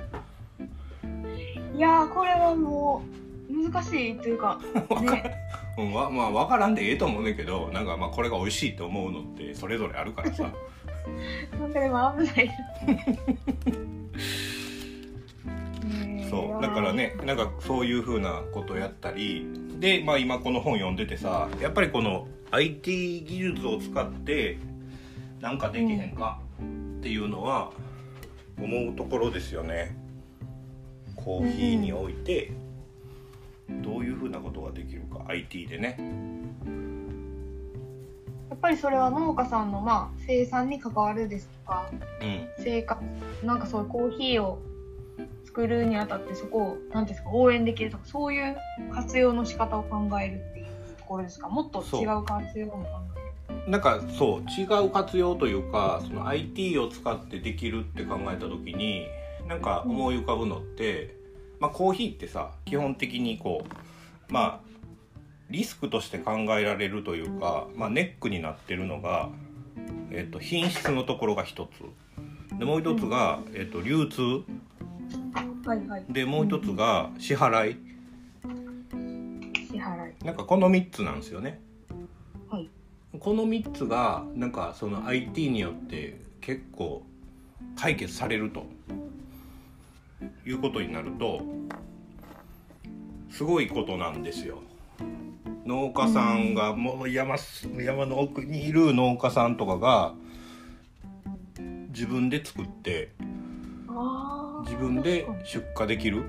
[1.81, 3.03] いやー、これはも
[3.49, 4.61] う、難しいというか、
[5.01, 5.35] ね。
[5.79, 10.43] うん、わまあ分からんでええと思うねんけどなんかまあこれが美味しいと思うのってそれぞれあるからさ
[11.59, 12.51] なんかでも危ない。
[16.29, 16.93] そうだから。
[16.93, 19.47] ねなんかそういうふうなことやったり
[19.79, 24.59] で、まあ、今この本読んでてさやっぱりこの IT 技術を使って
[25.41, 26.41] なんかできへんか
[27.01, 27.71] っていうのは
[28.59, 30.10] 思うところですよね。
[31.25, 32.51] コーヒーにおいて
[33.83, 35.97] どういうふうなことができるか IT でね。
[38.51, 42.49] やっぱりそれは農家さんのまあ生産に関わるですとかうん。
[42.63, 43.01] 生活
[43.45, 44.59] なんかそういうコーヒーを
[45.45, 48.57] 作るにあたってそこを何ていうんですか応援できるとかそういう
[48.93, 50.67] 活用の仕方を考えるっていう
[50.99, 51.49] ところですか？
[51.49, 52.89] もっと違う活用も考
[53.67, 59.07] えなんかそう違う活用というかその IT を使ってできるって考えた時に
[59.49, 61.17] なんか思い浮かぶのって、
[61.59, 64.71] まあ、コーヒーってさ基本的にこうまあ
[65.51, 69.31] リスクとして考えられるというか、まあ、ネックになってるのが、
[70.13, 72.59] えっと品質のところが一つ。
[72.59, 74.21] でもう一つが、えっと流通。
[74.21, 74.45] る
[75.65, 76.05] はいはい。
[76.09, 77.77] でもう一つが支払い。
[79.73, 80.25] 支払い。
[80.25, 81.61] なんかこの3つなんですよね。
[82.49, 82.69] はい。
[83.19, 87.03] この3つがなんかその IT によって結構
[87.77, 88.67] 解決されると
[90.47, 91.43] いうことになると
[93.31, 94.59] すごいことなんですよ。
[95.65, 100.15] 農家さんがもう山す山の奥にいる農家さんとかが
[101.91, 103.13] 自分で作って
[103.89, 106.25] あ自分で出荷できる。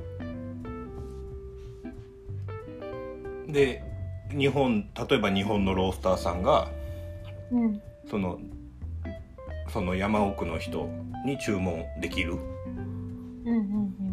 [3.48, 3.84] で
[4.30, 6.70] 日本例えば日本のロースターさんが
[7.52, 7.82] うん。
[8.10, 8.40] その
[9.70, 10.90] その山奥の人
[11.26, 12.38] に注文できる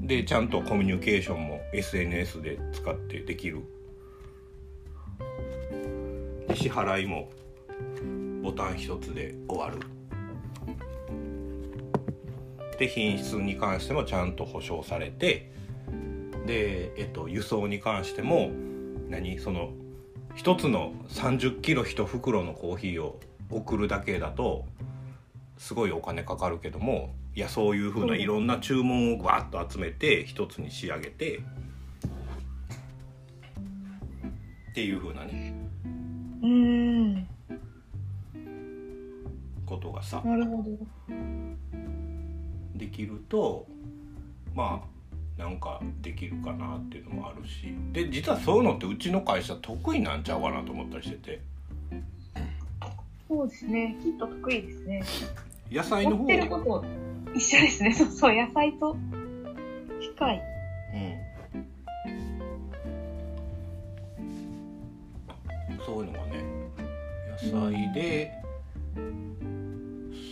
[0.02, 3.62] でちゃんとコミュニケーションも SNS で使ってできる。
[6.48, 7.30] で支払いも
[8.42, 9.78] ボタン一つで終わる。
[12.78, 15.52] で品質に関してもちゃんと保証されて。
[16.46, 18.50] で、えっと、輸送に関しても
[19.08, 19.38] 何？
[19.38, 19.72] その
[20.34, 24.64] 一つの30キロ一袋のコーヒーを送るだけだと
[25.58, 31.38] すごいお金かかるけどもいやそういうふうないろんな注文をわっと集めて一つに仕上げて
[34.70, 35.54] っていうふうなね
[36.42, 36.48] うー
[37.16, 37.28] ん。
[39.64, 40.70] ことがさなるほど。
[42.74, 43.68] できると
[44.52, 44.82] ま
[45.38, 47.72] あなんかできるかなっていうのもあるし。
[47.92, 51.40] で実はそういうのってうちの会社得意なんちゃうかなと思ったりしてて。
[53.28, 53.96] そうですね。
[54.02, 55.02] きっと得意ですね。
[55.70, 57.92] 野菜の方持ってること一緒ですね。
[57.92, 58.96] そうそう野菜と。
[60.00, 60.42] 近い
[60.94, 60.96] う
[65.72, 66.44] ん、そういうのがね
[67.42, 68.32] 野菜で、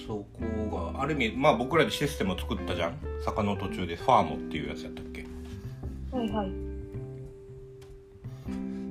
[0.07, 0.25] そ
[0.71, 2.99] こがある意味まあ僕らでシステムを作ったじゃん。
[3.25, 5.25] 坂の途中でファーモっていうやつやったっけ？
[6.13, 6.51] はいはい。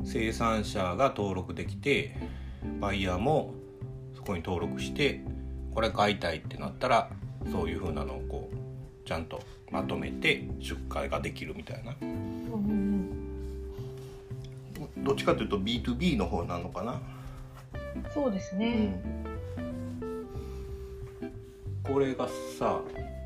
[0.03, 2.15] 生産者が登録できて
[2.79, 3.53] バイヤーも
[4.13, 5.21] そこに登録して
[5.73, 7.09] これ買いたいってなったら
[7.51, 11.95] そういう風なのをこうちゃんとまとめて出荷ができるみたいな。
[12.01, 13.21] うんうん
[14.97, 16.93] どっちかというと B2B の方なのかな？
[16.93, 17.01] うん
[18.13, 19.01] そうですね、
[21.83, 22.27] これが
[22.57, 22.81] さ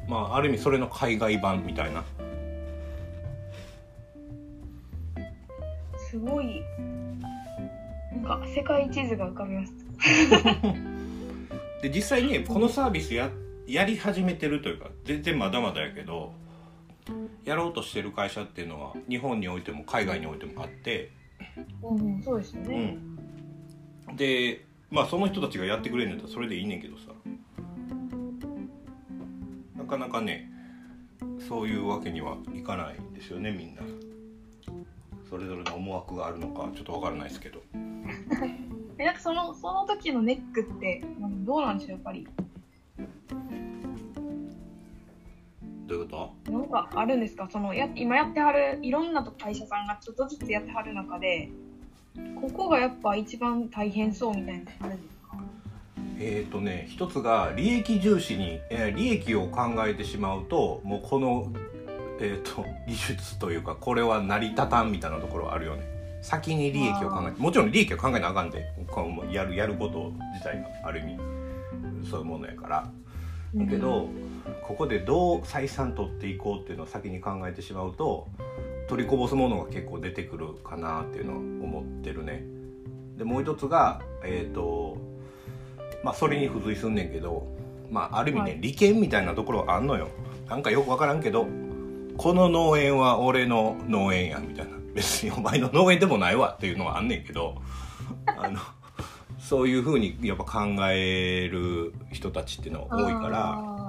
[0.07, 2.03] まあある意味それの海外版みたいな。
[6.09, 6.61] すごい。
[8.11, 9.73] なんか世界地図が浮かびます。
[11.81, 13.29] で実際ねこのサービスや
[13.69, 16.33] やり始めてるというか全然まだまだやけど
[17.45, 21.11] やろうとしてる会社っていうのは日本においても海外においてもあって、
[21.83, 22.97] うんうんそうですようね、
[24.11, 27.03] ん、でまあその人たちがやってくれるんだったらそれでいいねんけどさ。
[29.75, 30.51] なかなかね
[31.47, 33.81] そういうわけにはいかないんですよねみんな。
[35.29, 37.61] それぞれの思惑があるのかちょっとわからないですけど。
[38.97, 42.27] えなんかそのその時のネックってうんどうなんでしょうやっぱり
[45.87, 47.49] どういうこなんかあるんですか？
[47.51, 51.49] そのや今やってはるいろんなと会社さんがちょっとずつやってはる中で
[52.39, 55.37] ここがやっぱ一番大変そうみたいなのあるんですか？
[55.37, 55.43] と
[56.19, 61.51] えっ、とね一つが利益重視に、えー利益を考えてしまうともうこの、
[62.19, 65.83] えー、と技術というかこれは成り立たんみたいなところはあるよね。
[66.21, 68.65] 先に利益を考えてもちろん利益を考えなあかんで
[69.31, 71.17] やるやること自体がある意味
[72.03, 72.91] そういうものやから
[73.55, 74.09] だけど、
[74.61, 78.27] ここでどう採算取っていこうっていうのを先に考えてしまうと
[78.87, 82.43] 取りこぼすものが結構出てくるかなっていうのは思ってるね。
[83.17, 84.97] でもう一つがえっ、と
[86.03, 87.47] まあそれに付随すんねんけど
[87.89, 90.09] まあある意味ね、はい利権みたいなところがあんのよ。
[90.47, 91.47] なんかよくわからんけど
[92.17, 97.61] この農園は俺の農園やみたいな別にお前の農園でもないわっていうのはあんねんけど
[98.25, 98.59] あの
[99.49, 100.59] そういうふうにやっぱ考
[100.91, 103.79] える人たちっていうのは多いから。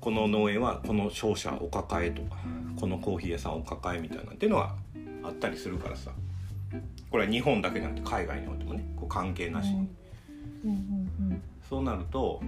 [0.00, 2.38] この農園はこの商社お抱えとか
[2.80, 4.74] このコーヒー屋さんお抱えみたいなっていうのは
[5.22, 6.10] あったりするからさ
[7.10, 9.88] これは日本だけじゃなくて海外においてもねこう関係なしに、
[11.68, 12.42] そうなると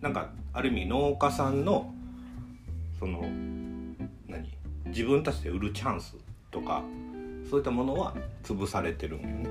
[0.00, 1.94] なんかある意味農家さんの
[2.98, 3.20] その
[4.26, 4.52] 何
[4.86, 6.16] 自分たちで売るチャンス
[6.50, 6.82] とか
[7.54, 9.48] そういったものは潰されてるんよね。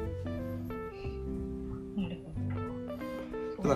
[3.58, 3.76] だから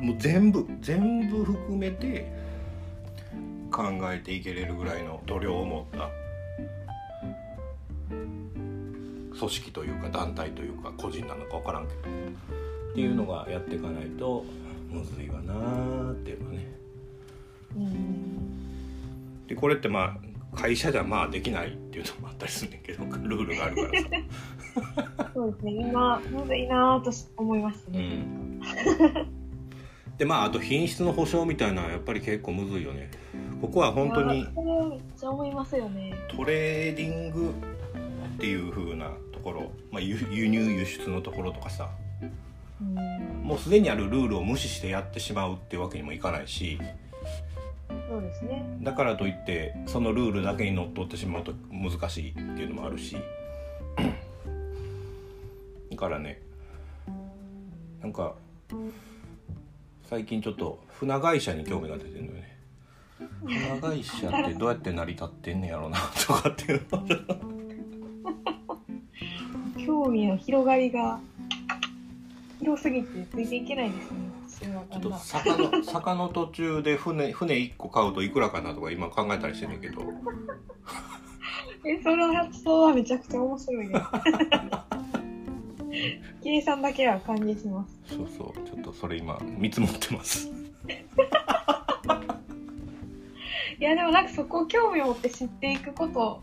[0.00, 2.32] もう全部全部含めて
[3.72, 6.08] 考えていけれるぐらいの度量を持った
[9.36, 12.00] 組織というか団体というか個人なのか分からんけど。
[12.00, 14.44] っていうのがやっていかないと
[14.88, 16.74] むずいわなーっていうのはね。
[17.74, 19.46] うん。
[19.48, 20.23] でこれってまあ
[20.54, 24.08] 会社じゃまあできないっていうのもあったりするんだけど ルールがあるからさ。
[25.34, 25.72] そうですね。
[25.72, 28.60] 今むずいなぁと思いましたうね、ん。
[30.18, 33.10] でまああと品質の保証みたいなやっぱり結構むずいよね。
[33.60, 36.14] ここは本当に思いますよね。
[36.28, 37.54] トレーディング
[38.36, 41.90] っていう風なところ、まあ、輸輸入輸出のところとかさ。
[42.80, 42.94] うん。
[43.42, 46.78] もうすでにあるルールを無視してやってしまうっていうわけにもいかないし
[48.08, 48.64] そうですね。
[48.82, 53.16] だからといってそのルールだけにのっとってしまうと難しいっていうのもあるし。
[55.90, 56.40] だからね
[58.02, 58.34] なんか
[60.02, 62.58] 最近ちょっと船会社に興味が出てるのよね。
[63.44, 66.82] 船会社ってどうやって成り立ってんねやろなとかっていう
[69.86, 71.20] 興味の広がりが
[72.58, 74.18] 広すぎてついていけないですね
[74.64, 80.02] ちょっと坂の坂の途中で船船1個買うといくらかなとか今考えたりしてんねんけど。
[81.86, 83.94] えその発想はめちゃくちゃ面白いね。
[86.42, 88.00] 計算だけは歓迎します。
[88.16, 88.68] そうそう。
[88.68, 90.48] ちょっとそれ今見積もってます。
[93.78, 96.40] いやでもなんかそこを興味を持って知っていくこと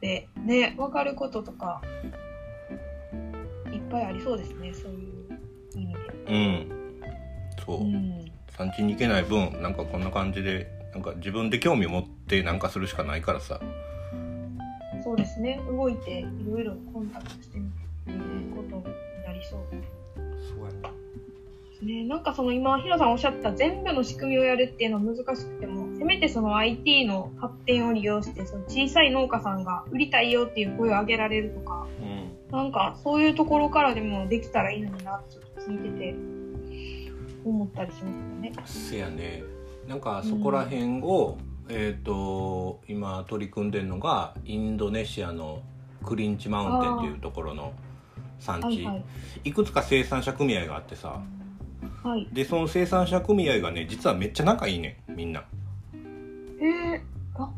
[0.00, 1.80] でね分かることとか
[3.72, 4.74] いっぱいありそうですね。
[4.74, 5.38] そういう
[5.74, 6.00] 意味で。
[6.26, 6.32] う
[6.76, 6.79] ん
[7.70, 8.32] そう、うん。
[8.56, 13.60] 産地に行けない分なんかこんな感じでなんか自分で興味を持ってなんかするしかないからさ。
[15.02, 15.60] そうですね。
[15.68, 17.70] 動いていろいろコンタクトしてみ
[18.04, 18.84] ていうことに
[19.24, 19.60] なりそう。
[19.70, 32.56] そうやですねなんかその今ヒロさんおっしゃった全部の仕組みをやるっていうのは難しくてもせめてその IT の発展を利用してその小さい農家さんが売りたいよっていう声を上げられるとかうん。
[32.56, 36.14] なんかそういうところからでもできたらいいのになってちょっと聞いてて
[37.44, 38.52] 思ったりしますよね。
[38.64, 39.42] せやね。
[39.88, 41.38] なんかそこら辺を、
[41.68, 45.62] えっ、と今取り組んでるのがインドネシアの
[46.04, 47.72] クリンチマウンテンっていうところの
[48.38, 49.04] 産地、はいはい。
[49.44, 51.20] いくつか生産者組合があってさ。
[52.02, 52.28] はい。
[52.32, 55.44] でその生産者組合がね実はめっちゃ仲いいねんみんな。
[55.94, 57.00] えー、
[57.42, 57.50] あ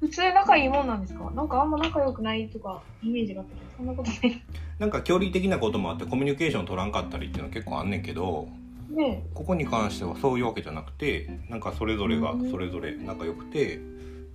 [0.00, 1.30] 普通仲いいもんなんですか？
[1.30, 4.42] なんかあんま仲良くないとかイメージがあったけどそんなことない。
[4.78, 8.48] なんか距離的なこともあってコミュニケーション取らんかったりっていうのは結構あんねんけど
[8.88, 13.80] ねここに関してはそういうわけじゃなくてなんかそれぞれがうんそれぞれ仲良くて、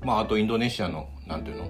[0.02, 1.70] まああとインドネシアのなんていうの？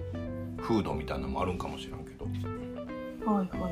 [0.64, 3.70] 風土みたいなのもあるんかもしれんけどえはいは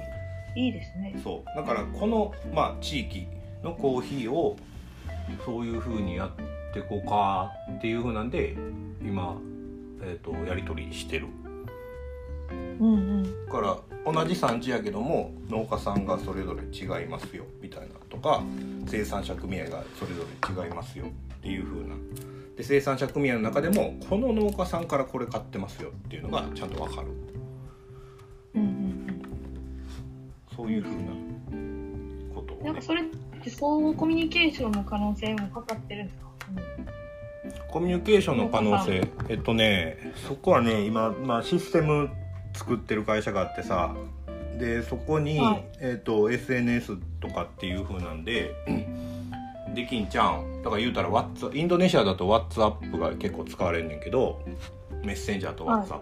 [0.56, 0.62] い。
[0.66, 1.18] いいですね。
[1.24, 3.28] そうだからこの、まあ、地域
[3.64, 4.58] のコーヒーを
[5.46, 8.58] そういう風にやっていこうかっていう風なんで
[9.02, 9.38] 今、
[10.02, 11.28] えー、とやり取りしてる
[12.82, 13.46] うんうん。
[13.46, 18.44] だから同じ産地やけども農家さんがそれぞれ違いますよみたいなとか
[18.88, 21.10] 生産者組合がそれぞれ違いますよっ
[21.42, 21.96] ていう風な。
[22.56, 27.08] で生産者組合の中でもこの農家さんからこれ買ってますよっていうのがちゃんと分かる。
[28.56, 29.02] うんうん
[30.56, 31.02] そういう風な
[32.36, 32.64] ことうん。
[32.66, 33.06] なをねんかそれっ
[33.42, 39.08] て相互コミュニケーションの可能性もかかってるんですか、コミュニケーションの可能性。
[39.30, 42.10] えっとねそこはね今、まあ、システム
[42.54, 43.96] 作ってる会社があってさ
[44.58, 45.66] でそこに、はい。
[45.80, 48.54] えっと SNS とかっていう風なんで
[49.74, 54.44] できんちゃうんだから言うたら Whats インドネシアだと WhatsApp が結構使われんねんけど
[55.04, 56.02] メッセンジャーと WhatsApp、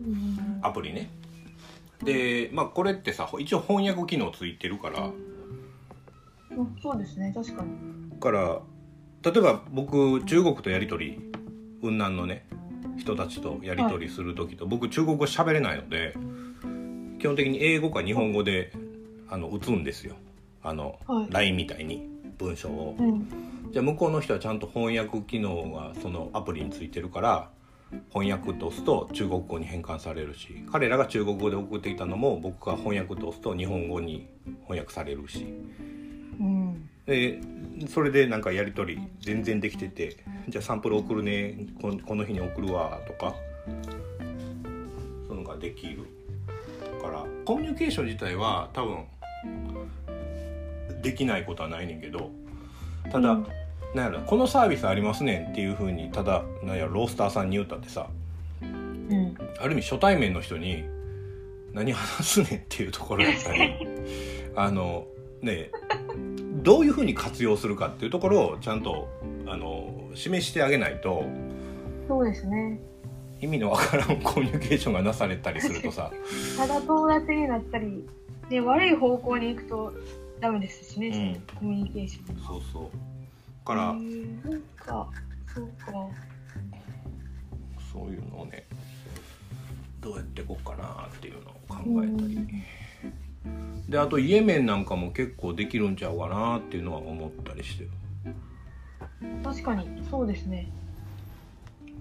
[0.00, 0.06] うん。
[0.06, 1.08] うんアプリね。
[2.02, 5.10] でまあこれってさ一応翻訳機能ついてるから。
[6.50, 7.70] うん、そうですね確かに。
[8.10, 8.60] だから
[9.22, 11.30] 例えば僕中国とやり取り
[11.80, 12.46] 雲南のね
[12.96, 16.14] 人たちとやり取りする時と、僕中国語喋れないので
[17.18, 18.72] 基本的に英語か日本語で
[19.28, 20.16] あの打つんですよ。
[20.62, 21.26] あの、はい。
[21.30, 22.96] LINE みたいに文章を。
[22.98, 23.46] うん。
[23.72, 27.50] じゃあ向こうの人はちゃんと翻訳機能がそのアプリについてるから
[28.12, 34.28] 翻訳と押すと中国語に変換されるし彼らが中国語で送ってきたのも僕が翻訳と押すと日本語に
[34.62, 35.46] 翻訳されるし
[36.40, 37.38] うんで
[37.88, 40.16] それでなんかやり取り全然できてて
[40.48, 43.36] じゃあサンプル送るねここの日に送るわとか
[45.28, 46.04] そういうのができる
[47.00, 49.04] からコミュニケーション自体は多分
[51.00, 52.30] できないことはないねんけど
[53.12, 53.46] ただ、うん
[53.94, 58.08] なんやろこのサービスありますねんっていうふうにただなんやろロースターさんに言ったってさ
[58.60, 59.34] うん。
[59.58, 60.84] ある意味初対面の人に
[61.72, 63.74] 何話すねんっていうところだったり
[64.54, 65.06] あの
[65.46, 65.70] ね
[66.62, 69.08] どういうふうに活用するかっていうところをちゃんと
[69.46, 71.24] あの示してあげないと
[72.08, 72.78] そうですね。
[73.40, 76.10] 意味のわからんコミュニケーションがなされたりするとさ
[76.56, 78.04] ただ友達になったり、
[78.48, 79.92] で、悪い方向に行くと
[80.40, 82.36] ダメですしね、うんコミュニケーション。
[82.42, 82.88] そうそうだ
[83.64, 84.00] からなん
[84.76, 85.08] か、
[85.54, 85.92] そうか。
[87.92, 88.64] そういうのをね
[90.00, 92.48] どうやっていこうかなっていうのを考うえたりん
[93.88, 97.90] であとイエメンなんかも結構できるんちゃうかなっていうのは思ったりしてる。
[99.42, 100.68] 確かに、そうですね。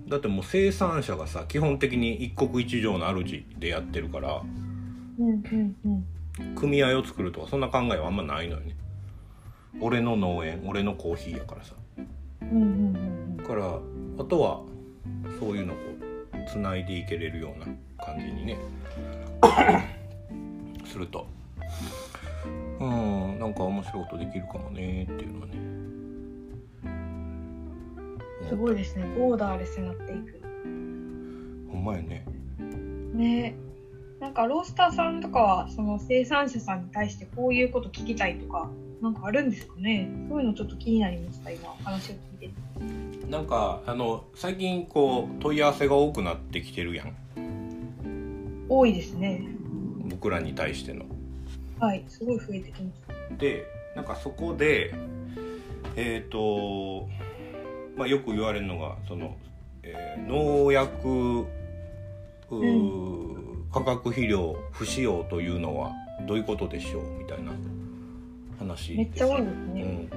[0.08, 4.44] だってもう生産者がさ基本的に一国一城の主でやってるから
[5.20, 6.56] うんうんうん。
[6.56, 8.76] 組合を作るとかそんな考えはあんまないのよね。
[9.82, 11.74] 俺の農園俺のコーヒーやからさ。
[12.42, 13.80] うんうんうんだから
[14.18, 14.62] あとは
[15.40, 15.78] そういうのを
[16.48, 17.66] つないでいけれるような
[18.04, 18.58] 感じにね
[20.86, 21.28] すると
[22.80, 25.54] うんなんか面白いことできるかもねっていうのはね。
[26.84, 28.48] うん。
[28.50, 29.06] すごいですね。
[29.18, 30.42] ボーダーレスになっていく。
[31.72, 32.26] ほんまやね。
[33.14, 33.56] ね。
[34.20, 38.70] なんかロースターさんとかはその生産者さんに対してこういうこと聞きたいとか
[39.02, 40.10] なんかあるんですかね。
[40.30, 41.70] そういうのちょっと気になりました今。
[41.84, 42.54] 話を聞いてて。
[43.30, 47.16] なんかあの最近こう問い合わせが多くなってきてるやん。
[48.68, 49.48] 多いですね。
[50.10, 51.06] 僕らに対しての
[51.80, 53.36] はいすごい増えてきました。
[53.36, 53.66] で
[53.96, 54.94] なんかそこで
[55.96, 57.08] えっ、と
[57.96, 59.38] まあよく言われるのがその、
[59.84, 61.46] えー農薬
[62.50, 65.92] うー化学肥料不使用というのは
[66.28, 67.52] どういうことでしょうみたいな
[68.58, 70.10] 話めっちゃ多いですうね、ん、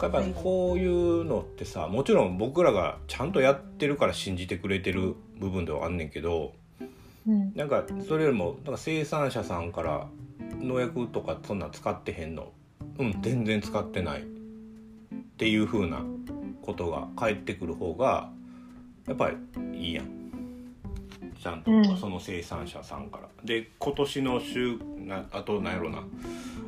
[0.00, 6.52] やっぱりこういうのってさもちろん僕らがちゃんとやってるから信じてくれてる部分ではあんねんけど
[7.26, 7.52] うん。
[7.54, 10.06] なんかそれよりもなんか生産者さんから
[10.60, 12.52] 農薬とかそんなん使ってへんの？
[12.98, 14.22] うん全然使ってない。
[14.22, 14.24] っ
[15.38, 16.04] ていう風な
[16.62, 18.30] ことが返ってくる方が
[19.06, 19.36] やっぱり
[19.80, 20.06] いいやん。
[21.42, 21.96] ちゃんとうん。
[21.96, 23.28] その生産者さんから。
[23.44, 26.04] で今年の週なあと何やろな。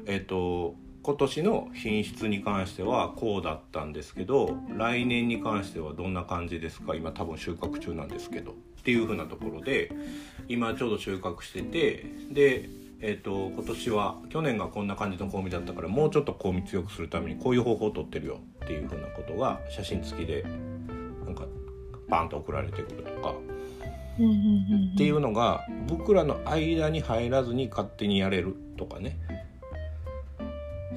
[0.07, 6.95] えっ、と今年の品質に関してはこうだったんですけど来年に関してはどんな感じですか？
[6.95, 8.53] 今多分収穫中なんですけど。
[8.53, 9.93] っていう風なところで
[10.49, 12.68] 今ちょうど収穫しててで、
[13.05, 20.44] えー、と今年は去年がこんな感じの香味だったからもうちょっと香味強くするためにこういう方法をとってるよっていう風なことが写真付きで
[21.24, 21.46] なんか
[22.09, 29.18] バンと送られてくるとかっていうのが僕らの間に入らずに勝手にやれるとかね。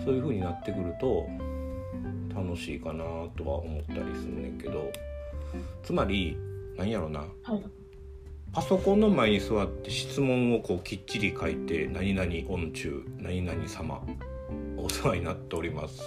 [0.03, 1.27] そういう風になってくると
[2.35, 3.03] 楽しいかな
[3.35, 4.91] とは思ったりするねんけど。
[5.83, 6.37] つまり
[6.77, 7.21] 何やろな。
[7.21, 7.84] はい。
[8.55, 14.01] パソコンの前に座って質問をこうきっちり書いて「何々音中何々様
[14.77, 16.01] お世話になっております」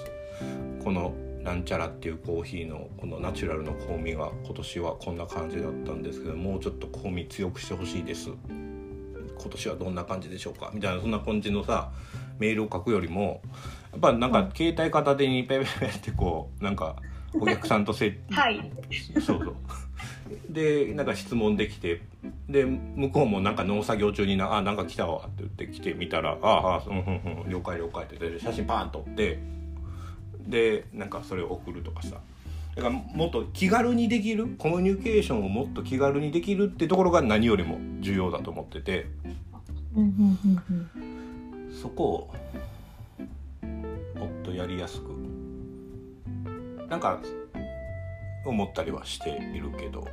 [0.82, 8.30] このなんちゃらっていうコーヒーのこのナチュラルの香味が今年はこんな感じだったんですけどもうちょっと香味強くしてほしいです。
[8.30, 10.70] 今年はどんな感じでしょうか？
[10.72, 11.92] みたいなそんな感じのさ
[12.38, 13.42] メールを書くよりも
[13.92, 16.96] やっぱなんか携帯片手にペペペってこうなんか
[17.34, 18.72] お客さんとせはい。
[19.14, 19.56] そうそう。
[20.50, 22.02] でなんか質問できて
[22.48, 29.38] で向こうもなんか農作業中にな「あなんか来たわ」って言って来てみたら「ああうんうんうん了解了解」って言って写真パーン撮って
[30.46, 32.16] でなんかそれを送るとかさ。
[32.76, 39.06] だからもっと気軽にできるコミュニケーションをもっと気軽にできるってところが何よりも重要だと思ってて。
[39.96, 41.74] うんうんうんうん。
[41.74, 42.34] そこを
[44.16, 45.17] もっとやりやすく
[46.88, 47.20] なんか
[48.44, 50.08] 思ったりはしているけど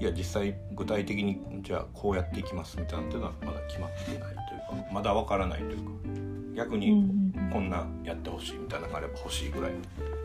[0.00, 5.82] いや実際具体的にじゃあこうやっていきますみたいなのっていうのはまだ決まってないというかまだわからないというか
[6.56, 9.72] 逆にこんなやってほしいみたいなのがあれば欲しいぐらい。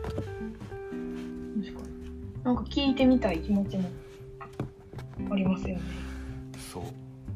[0.08, 2.42] 確かに。
[2.42, 3.88] なんか聞いてみたい気持ちも
[5.30, 5.82] ありますよね。
[6.72, 6.82] そう。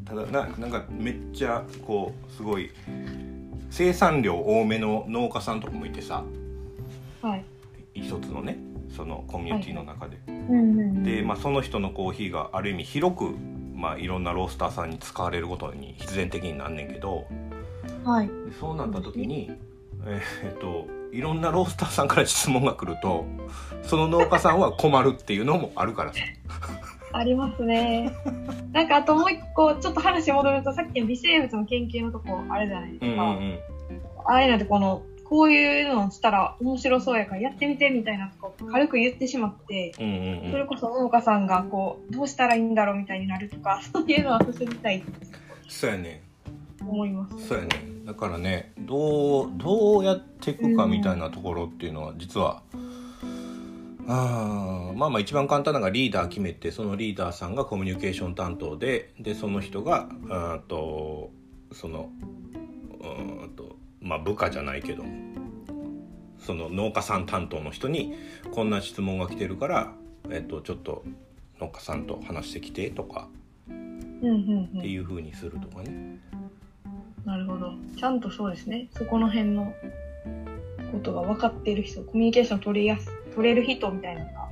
[0.05, 2.71] ただななんかめっちゃこうすごい
[3.71, 6.25] 生産量多めの農家さんとかもいてさ。
[7.23, 7.45] はい
[8.03, 8.59] 一つのね
[8.95, 10.19] そのコミュニティの中で。
[11.17, 13.35] で、まあ、その人のコーヒーがある意味広く、
[13.75, 17.27] まあ、いろんなロースターさんに使われることに必然的になんねんけど
[18.05, 19.51] はいでそうなった時に、
[20.07, 23.25] えーえっといろんなロースターさんから質問が来ると
[23.83, 26.21] その農家さんは困るっていうのもあるからさ
[27.13, 28.15] ありますね。
[28.73, 33.23] なんかあともう一個、ちょっと話戻ると、さっきの微生物の研究のとこあるじゃないですか。
[33.23, 33.59] うんうんうん
[34.31, 40.51] ああいうのでこの、こういうのをしたら面白そうやからやってみてみたいなとこ軽く言ってしまって、うんうんうん。
[40.53, 45.03] それこそ農家さんがこう、どうしたらいいんだろうみたいになるとか、そういうのは進みたい
[45.69, 46.23] そうやね
[46.81, 47.49] 思います。
[47.49, 47.69] そうやね。
[48.07, 52.63] だからねどうどうやっていくかみたいなところっていうのは実は、
[54.07, 60.09] あーまあまあ一番簡単なのがリーダー決めてそのリーダーさんがコミュニケーション担当ででその人が
[60.69, 61.31] と
[61.73, 62.09] その
[64.01, 65.05] まあ部下じゃないけど
[66.39, 68.15] その農家さん担当の人に
[68.53, 69.93] こんな質問が来てるから、
[70.31, 71.05] えっと、ちょっと
[71.61, 73.29] 農家さんと話してきてとか。
[73.69, 76.19] っていう風にするとかね。
[77.25, 77.73] なるほど。
[77.97, 78.89] ちゃんとそうですね。
[78.97, 79.73] そこの辺の
[80.91, 84.49] ことが分かっている人、コミュニケーション取りやす、取れる人みたいなのが、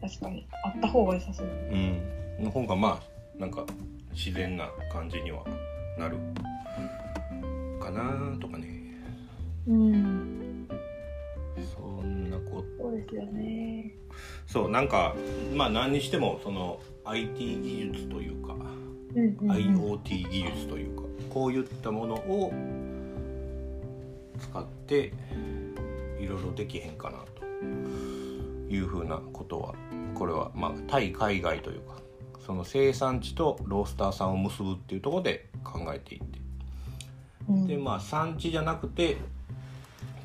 [0.00, 1.46] 確かにあった方が良さそう。
[1.46, 3.64] うん、の方がまあなんか
[4.12, 5.44] 自然な感じには
[5.98, 6.16] なる
[7.92, 8.80] かなとかね
[9.66, 10.68] うん。
[11.74, 13.94] そんなこそうですよね。
[14.46, 15.14] そうなんか
[15.54, 18.54] まあ何にしてもその IT 技術というか、
[19.14, 19.50] うんうん、うん。
[19.50, 22.52] IoT 技術というかこういったものを
[24.38, 25.12] 使って
[26.18, 27.44] いろいろできへんかなと
[28.72, 29.74] いうふうなことは
[30.14, 32.00] これはまあ対海外というか
[32.44, 36.49] その生産地とロースターさんを結ぶっていうところで考えていってうん
[37.66, 39.18] でまあ産地じゃなくて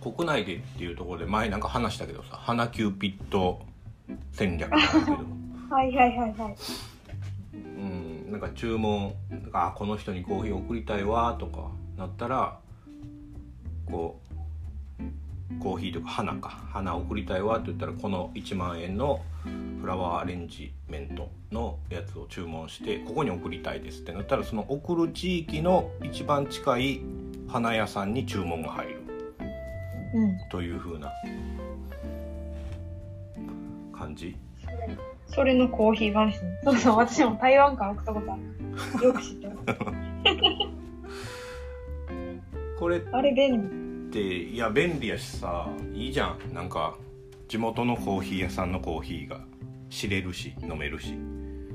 [0.02, 3.62] 国内でっていうところで前なんか話したけどさ花キューピット
[4.32, 5.18] 戦略なんだけど。
[5.76, 6.56] はいはいはいはい。
[7.54, 9.14] うん、なんか注文
[9.52, 12.60] あこの人にコーヒー送りたいわとかなったら
[13.88, 14.25] こう
[15.60, 19.22] コーヒーとか花か花送りたいわって言ったらこの1万円の
[19.82, 27.02] フラワーアレンジメントのやつを注文してここに送りたいですってなったらその送る地域の一番近い
[27.48, 29.02] 花屋さんに注文が入る
[30.16, 30.38] うん。
[30.50, 31.12] という風な
[33.94, 34.36] 感じ
[35.28, 36.60] それのコーヒー話ね。
[36.64, 38.38] そうそう、私も台湾から送ったことあ
[39.00, 39.06] る。
[39.06, 39.60] よく知ってます。
[42.80, 43.85] これあれ便利。
[44.16, 46.96] っていや便利やしさいいじゃんなんか
[47.50, 49.42] 地元のコーヒー屋さんのコーヒーが
[49.90, 51.18] 知れるし飲めるし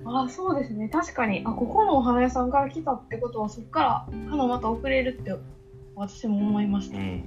[0.06, 0.88] あそうですね。
[0.88, 1.42] 確かに。
[1.44, 5.34] あ、ここのお花屋さんから来たってことは、そこから花また送れるって、
[5.94, 6.96] 私も思いました。
[6.96, 7.22] うん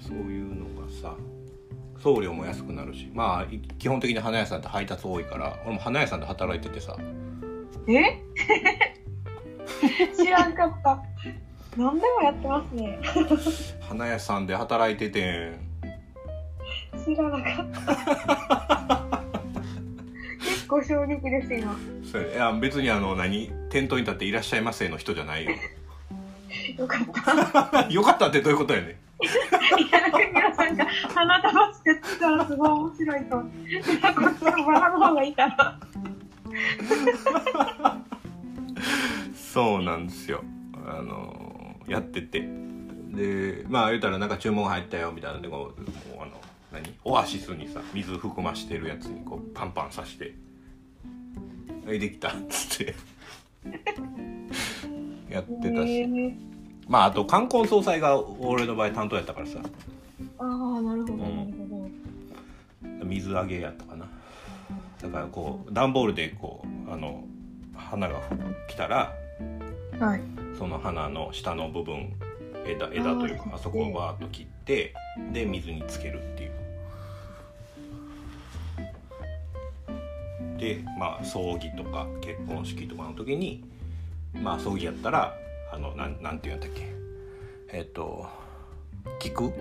[0.00, 1.14] そういうのがさ
[2.02, 6.98] 送料も安くなるしまあい基本的に花屋さんって配達多いから俺も花屋さんで働いててさ
[7.88, 8.20] え？
[10.14, 11.13] 知らんかった。
[11.76, 12.98] 何でもやってますね。
[13.80, 15.52] 花屋さんで働いてて
[17.04, 17.96] 知らなかった。
[20.40, 21.76] 結構衝撃です、今。
[22.10, 23.50] それいや別にあの何？
[23.70, 25.50] 店頭に立って「いらっしゃいませ」の人じゃないよ
[26.78, 27.02] よかっ
[27.72, 27.88] た。
[27.90, 28.94] よかったってどういうことやねんい
[29.90, 33.36] や、なんか皆さんが花束作ってたらすごい面白いと。
[33.36, 33.44] こっ
[34.38, 35.80] ちのバラの方がいいかな。
[39.34, 40.44] そうなんですよ
[40.86, 41.53] あの
[41.88, 42.48] やってて。
[43.14, 46.32] でまあ言うたらなんか注文入ったよみたいなのでこうもうあの
[46.72, 46.92] 何？
[47.04, 50.34] オアシスにさ水含ましてるやつにこうパンパンさして
[51.86, 52.94] 「はいできた」っつって。
[55.30, 56.06] やってたし、
[56.86, 59.58] まああと冠婚葬祭が俺の場合担当やったからさ。
[60.38, 61.88] ああ、なるほど、なるほ
[63.00, 63.04] ど。
[63.04, 64.06] 水揚げやったかな。
[65.02, 67.24] だからこう段ボールでこうあの
[67.74, 68.20] 花が
[68.68, 69.12] 来たら
[69.98, 70.43] はい。
[70.58, 72.12] その花の下の部分
[72.66, 74.94] 枝枝というかあそこをバーッと切って
[75.32, 76.50] で水につけるっていう。
[80.58, 83.64] でまあ葬儀とか結婚式とかの時に
[84.32, 85.34] まあ葬儀やったら
[85.72, 86.92] あのなんなんていうんだっけ。
[87.72, 88.26] えっ、と
[89.18, 89.52] 菊？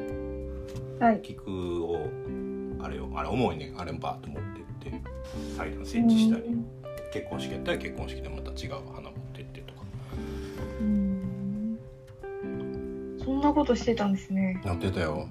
[1.00, 1.22] はい。
[1.22, 2.08] 菊を
[2.82, 3.74] あれをあれ重いね。
[3.78, 4.44] あれもバーッと持っ
[4.82, 5.02] てって
[5.58, 6.44] 祭壇設置したり。
[6.44, 6.66] うん。
[7.12, 9.22] 結婚式やったら結婚式でまた違う花持
[13.26, 14.61] そんなことしてたんですね。
[14.63, 15.28] なってたよ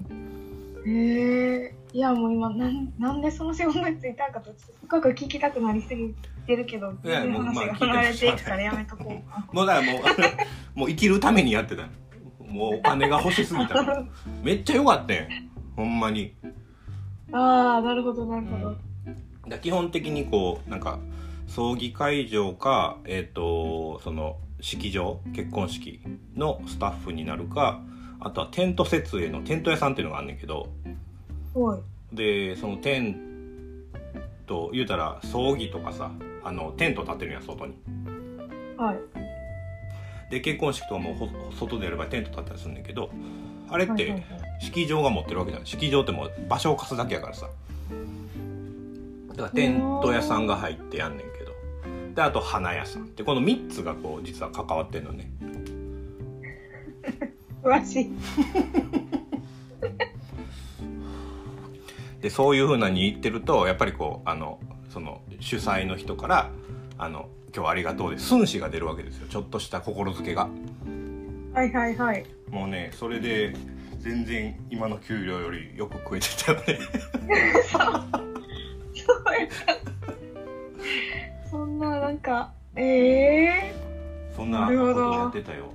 [0.87, 1.75] へえ。
[1.93, 4.51] いや、もう今、なん、なんでその仕事についたんかと、
[4.83, 6.15] 深く聞きたくなりすぎ
[6.47, 9.47] てるけど、いやそういうもうまあ話が離れていくからやめとこうか。
[9.53, 10.03] もうだからもう
[10.81, 11.89] もう生きるためにやってた
[12.39, 14.05] もうお金が欲しすぎたから
[14.43, 15.27] めっちゃ良かったよ
[15.77, 16.35] ほんまに
[17.33, 18.77] ああ、なるほど、なるほど。
[19.49, 20.99] だ基本的にこうなんか
[21.47, 26.01] 葬儀会場かえっ、とその式場結婚式
[26.35, 27.83] のスタッフになるか
[28.21, 30.69] あとはテント設営のテント屋さんっていうのがあんねんけど
[31.53, 31.81] はい。
[32.17, 33.17] でそのテン
[34.47, 36.13] ト言うたら葬儀とかさ
[36.45, 37.75] あのテント立てるんや外に
[38.79, 38.97] はい。
[40.31, 43.11] で結婚式とかもほ外でやる場合テント立ったりするんだけど
[43.69, 44.25] あれって
[44.61, 47.49] 式場が持ってるわけじゃない式場ってもう場所を貸すだけやからさ
[49.31, 51.42] だからテント屋さんが入ってやんねんけど
[52.15, 55.31] であと花屋さんでこの3つがこう実は関わってんのね
[57.63, 58.13] 詳しい。
[62.21, 64.61] でそういうふうなに言ってるとやっぱりこうあの
[64.91, 66.51] その主催の人から
[66.97, 70.49] 「あの今日はありがとう」で寸志が出るわけですよちょっとした心づけが
[71.53, 72.25] はいはいはい。
[72.49, 73.55] もうねそれで
[73.99, 76.65] 全然今の給料よりよく食えてたよね
[77.73, 77.89] そうや
[79.45, 79.75] った。
[81.53, 83.75] そんな、なんか、ええ
[84.35, 85.67] そんなことをやってたよ。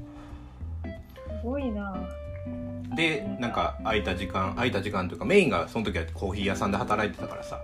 [0.83, 1.95] ー、すごいな。
[2.95, 7.59] でなんか空いた時間空いた時間というかメインがその時はコーヒー屋さんで働いてたからさ。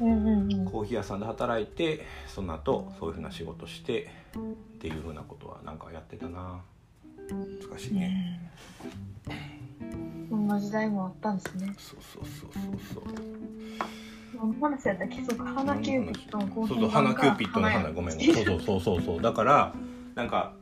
[0.00, 0.64] うんうんうん。
[0.64, 4.08] コーヒー屋さんで働いてその後そういうふうな仕事して
[4.38, 4.40] っ
[4.78, 6.62] ていうふうなことはなんかやってたな。
[7.28, 8.50] 難しいね、
[10.30, 11.74] そんな時代もあったんですね。
[11.76, 12.50] そうそうそう
[12.94, 14.05] そうそう
[16.28, 19.72] そう、そうそう花キューピッドの花ごめんそうそうそうそうそうだから
[20.14, 20.52] なんか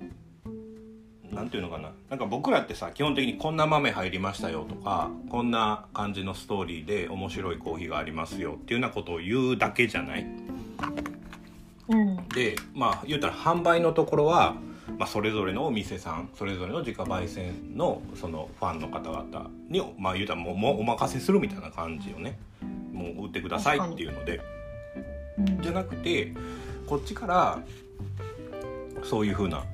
[1.35, 10.27] なんていうのかななんか僕らってさ基本的にこんな豆入りましたよとかこんな感じのストーリーで面白いコーヒーがありますよっていうようなことを言うだけじゃない
[11.89, 12.29] うん。
[12.29, 14.55] でまあ言うたら販売のところは、
[14.97, 22.39] まあ、それぞれのお店さんそれぞれの自家焙煎のそのファンの方々にまあ言うたらもうもうお任せするみたいな感じをね
[22.95, 24.37] もう売ってくださいっていうので。
[24.37, 24.55] うん
[25.37, 26.33] じゃなくて
[26.87, 27.63] こっちから
[29.03, 29.65] そういう風な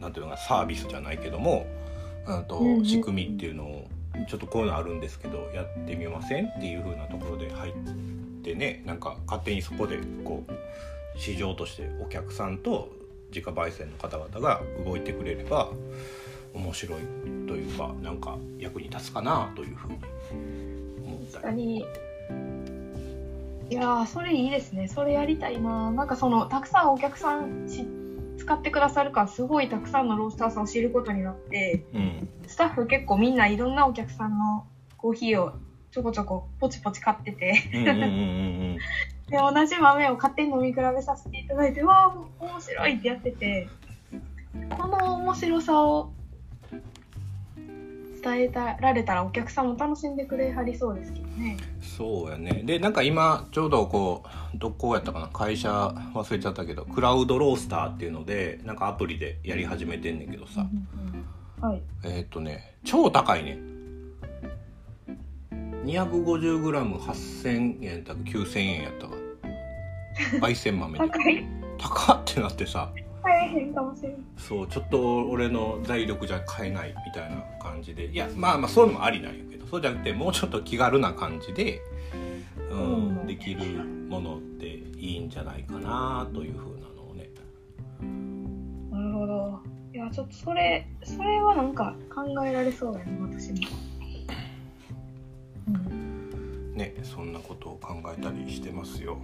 [0.00, 1.66] なんていうのかなサービスじゃないけども
[2.26, 3.86] あと仕組みっていうのを
[4.28, 7.72] ちょっとこういうのあるんですけどやってみませんっていう風なところで入っ
[8.42, 12.90] てねなんか勝手にそこでこう市場としてお客さんと
[13.28, 15.70] 自家焙煎の方々が動いてくれれば
[16.54, 17.00] 面白い
[17.46, 19.98] というかなんか役に立つかなというふうに
[21.04, 21.84] 思ったり。
[23.72, 24.86] いやー、それいいですね。
[24.86, 25.90] それやりたいな。
[25.90, 27.86] なんかその、たくさんお客さんし
[28.36, 34.66] 使ってくださるから、すごいたくさんのロースターさんを知ることになって、うんスタッフ結構みんないろんなお客さんの
[34.98, 35.52] コーヒーを
[35.90, 37.54] ちょこちょこポチポチ買ってて、
[39.30, 43.68] で、同じ豆を勝手に飲み比べさせていただいて、わあ、面白いってやってて、
[44.76, 46.10] この面白さを
[48.22, 51.56] 伝えたられたらお客さんも楽しんでくれはりそうですけどね。
[51.80, 52.62] そうやね。
[52.64, 54.22] でなんか今ちょうどこ
[54.54, 60.66] うどこやったかな会社忘れちゃったけどクラウドロースターっていうのでなんかアプリでやり始めてんねんけどさ、
[61.60, 61.82] はい。
[62.04, 63.58] えーっとね超高いね。
[65.84, 69.14] 250g8000 円だか9000円やったか。
[70.46, 71.08] 焙煎豆で。
[71.08, 71.44] 高い？
[71.78, 72.90] 高ってなってさ
[73.22, 74.18] 大変かもしれない。
[74.36, 81.80] そうちょっと俺の財力じゃ買えないみたいな感じでいやまあまあそういうのもありなんやけどそうじゃなくてもうちょっと気軽な感じで、
[82.70, 84.66] うんうんできるものって
[84.98, 87.28] いいんじゃないかなというふうなのをね
[88.90, 89.72] なるほど。
[89.94, 93.58] いや、ちょっとそれ、それはなんか考えられそうだよね、私も。
[95.68, 96.74] うん。
[96.74, 99.18] ねそんなことを考えたりしてますよ。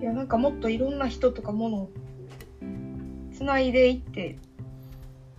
[0.00, 1.90] いや、なんかもっといろんな人とかものを
[3.42, 4.38] つないでいって、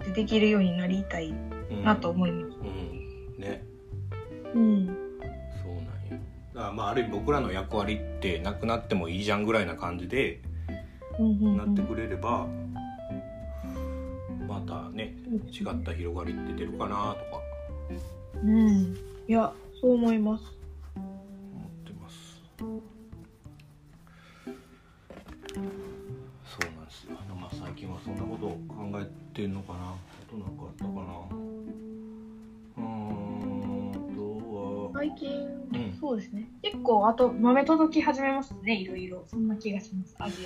[0.05, 2.57] でできるようになりたいうんなと思います。
[2.59, 3.63] うんね
[4.53, 4.87] うん。
[5.63, 6.23] そうなんよ
[6.53, 10.41] だからまあある意味僕らの役割ってなくなってもいいじゃんぐらいな感じで
[11.17, 12.45] うんうんなってくれれば、
[14.47, 15.15] またね
[15.49, 17.41] 違った広がりって出るかなとか
[18.43, 18.97] うん。
[19.29, 20.43] いや、そう思います。
[37.07, 39.23] あと豆届き始めましたね、いろいろ。
[39.27, 40.37] そんな気がします、アジ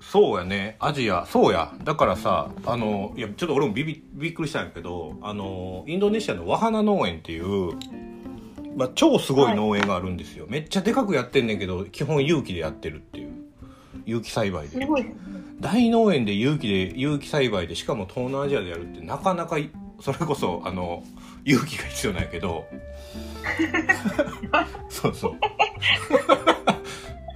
[0.00, 0.76] そうやね。
[0.80, 1.24] アジア。
[1.26, 1.72] そうや。
[1.84, 7.74] だからさあのいやちょっと俺もビビびっくりしたんやけどあのインドネシアのワハナ農園っていう、
[8.76, 13.42] まあ、超すごい農園があるんですよ、めっちゃでかくやってんねんけど基本有機でやってるっていう。
[14.04, 14.78] 有機栽培ア。
[14.78, 14.86] で。
[15.60, 19.70] 大農園で有機で有機栽培でしかも東南アジアでやるってなかなかい
[20.00, 21.04] それこそあの
[21.44, 22.64] 勇気が必要なんやけど
[24.88, 25.34] そうそう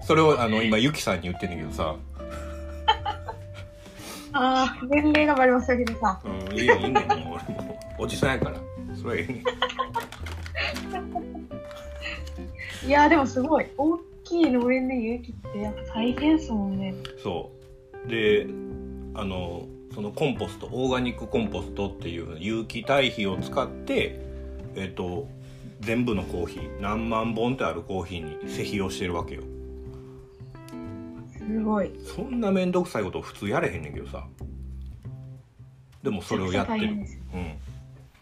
[0.02, 1.96] それをあの今ゆきさんに言ってんねんけどさ
[4.38, 7.80] ああ、年齢がバレますよ、ヒデさうん、いいよ、いいねん、もう俺も。
[7.98, 8.58] おじさんやから。
[8.94, 9.36] それええねん。
[12.84, 12.88] ん。
[12.88, 13.66] いやー、でもすごい。
[13.78, 16.94] 大きい農園で有機ってやっぱ大変ですもんね。
[17.22, 17.50] そ
[18.06, 18.10] う。
[18.10, 18.46] で、
[19.14, 24.20] あの、そのコンポスト、オーガニックコンポストっていう有機堆肥を使って、
[24.74, 25.26] えっ、と、
[25.80, 29.42] 全部のコーヒー、何万本ってあるコーヒーに施肥をしてるわけよ。
[31.38, 31.92] すごい。
[32.04, 34.26] そんな面倒くさいこと普通やれへんねんけどさ。
[36.06, 37.06] でもそれをやってるうん、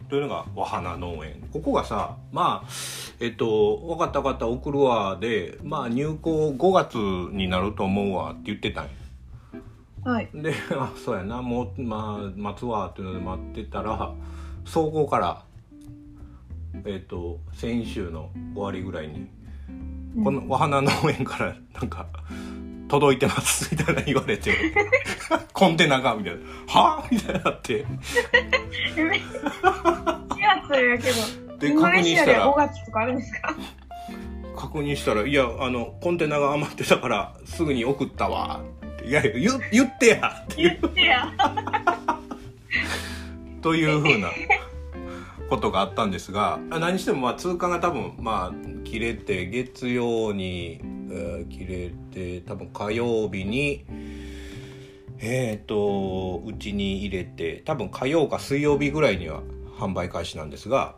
[0.09, 2.69] というのが和花農園ここがさまあ
[3.19, 6.95] えっと「分かった分かった送るわ」でまあ入校5月
[7.35, 8.89] になると思うわって言ってたんよ
[10.03, 10.29] はい。
[10.33, 14.11] で「あそうやなもうまあ待つわ」っていうので待ってたら
[14.65, 15.44] 総合から
[16.85, 19.29] えっと先週の終わりぐらいに
[20.15, 22.07] うんこの和花農園からなんか
[22.87, 24.53] 「届いてます」みたいな言われて
[25.53, 27.85] 「コンテナが」みたいな「はあ?」みたいになって
[28.95, 29.21] 4
[30.61, 33.55] 月やけど、 で確認し5たら月とかあるんですか
[34.55, 38.61] 確認したら「いやあのコンテナが余ってたからすぐに送ったわ」
[38.95, 41.33] って「いやいや言言ってや」って言ってや。
[43.61, 44.29] というふうな
[45.49, 50.81] ことがあったんですがあ何してもまあ通過が多分まあ切れて月曜に、
[51.11, 53.85] えー切れて多分火曜日に
[55.19, 59.41] えっ、とうちに入れて多分火曜か水曜日ぐらいには
[59.79, 60.95] 販売開始なんですが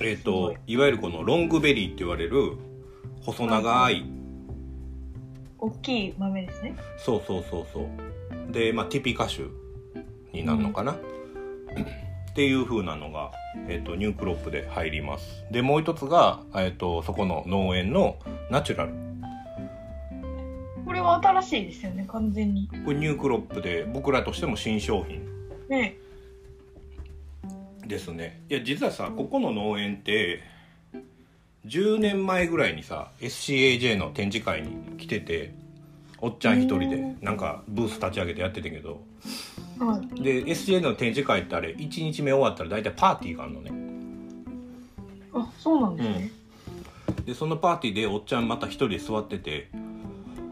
[0.00, 2.52] えっ、すごといわゆるこのロングベリーって言われる
[3.22, 4.04] 細長い
[5.58, 6.76] 大きい豆ですね。
[6.98, 9.46] そうそうそうそうでまあティピカ種
[10.32, 10.96] になるのかな、
[12.32, 13.30] っていう風なのが、
[13.68, 15.44] えっとニュークロップで入ります。
[15.50, 18.16] でもう一つが、えっとそこの農園の
[18.50, 18.92] ナチュラル。
[20.86, 22.68] これは新しいですよね、完全に。
[22.86, 25.22] これニュークロップで僕らとしても新商品。
[25.68, 25.98] ね。
[27.86, 28.40] ですね。
[28.48, 30.40] いや実はさここの農園って
[31.66, 35.52] 10年前ぐらいにさ SCAJ の展示会に来てて
[36.18, 39.02] おっちゃん一人でうんなんかブース立ち上げてやってたけど
[39.78, 40.22] はい。
[40.22, 43.72] で SCA の展示会ってあれ1日目終わったら大体パーティーがあるのね
[45.34, 46.30] あ、そうなんですね。
[47.24, 49.70] でそのパーティーでおっちゃんまた一人で座ってて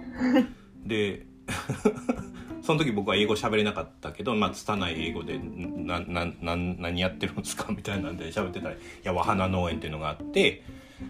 [0.87, 1.27] で
[2.63, 10.63] その時僕は英語喋れなかったけど、まあ、拙い英語で「ななな何やってるんですか?」みたいなんで喋ってたら「いや和花農園っていうのがあって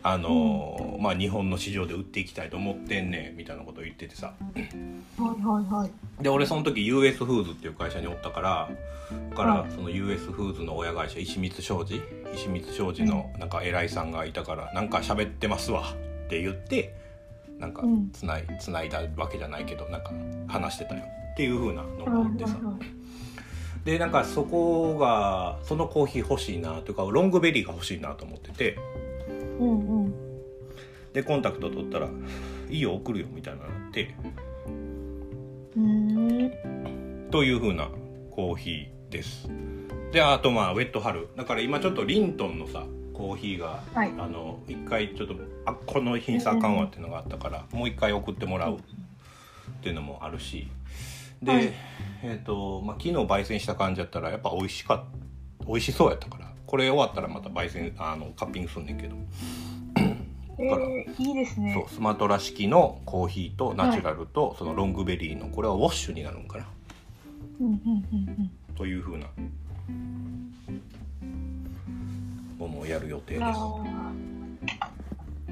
[0.02, 4.34] あのーまあ、日本の市場で売っていきたいと思ってんねん」みたいなことを言っててさ。
[4.38, 4.60] はい
[5.18, 6.22] はいはい。
[6.22, 8.70] で俺その時 US フーズっていう会社におったから
[9.30, 9.70] だからはい。
[9.70, 12.00] その US フーズの親会社石光商事？
[12.34, 15.94] 石光商事のなんか偉いさんがいたから「なんか喋ってますわ」
[16.26, 16.94] って言って
[17.58, 18.10] なんかうん。
[18.12, 20.12] つないつないだわけじゃないけどなんか
[20.48, 21.02] 話してたよ。
[21.32, 22.56] っていう風なのがあってさ。
[22.62, 23.00] はい。
[23.84, 28.78] でなんかそこがそのコーヒー欲しいなというかロングベリーが欲しいなと思ってて
[29.60, 30.14] うんうん。
[31.12, 32.08] でコンタクト取ったら
[32.70, 34.14] 「いいよ送るよ」みたいなのがあって
[35.76, 37.26] うー。
[37.26, 37.30] ん。
[37.30, 37.88] という風な
[38.30, 39.48] コーヒーです。
[40.12, 44.12] であとまあウェットハルだから今ちょっとリントンのさコーヒーが、はい。
[44.18, 45.34] あの一回ちょっと
[45.66, 48.80] あこの品質あかんわっていうのがあったから、もう一回送ってもらうっ
[49.82, 50.68] ていうのもあるし。
[51.42, 51.72] で、はい。
[52.22, 55.04] えっ、と、まあ、昨日焙煎した感じやったらやっぱ美味しかっ
[55.66, 59.16] 美味しそうやったからこれ終わったらまた焙煎あのカッピングすんねんけど、
[60.56, 61.74] えからー、いいですね。
[61.74, 66.68] そうスマトラ式のコーヒーとナチュラルと、そのロングベリーのこれはウォッシュになるんかな
[67.60, 69.26] うんうんうんというふうな
[72.56, 74.58] ものをやる予定うん。
[74.58, 74.72] で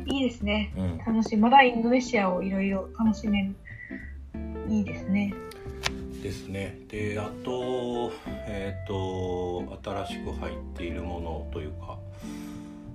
[0.07, 0.15] す。
[0.15, 0.73] いいですね。
[0.77, 1.37] うん、楽しい。
[1.37, 3.57] まだインドネシアをいろいろ楽しめる。
[4.69, 5.35] いいですね。
[6.23, 6.81] ですね。
[6.89, 8.13] であと
[8.47, 11.99] えっ、と新しく入っているものというか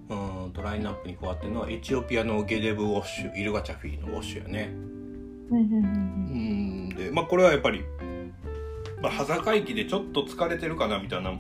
[0.09, 4.69] うんとラインナップに加わってるのはエチオピアのゲデブウォッシュイルガチャフィーのウォッシュやね。
[5.51, 5.86] うんうんうんう
[6.88, 7.84] んでまあこれはやっぱり、
[9.01, 11.34] まあ、端境期でちょっと疲れてるかなみたいな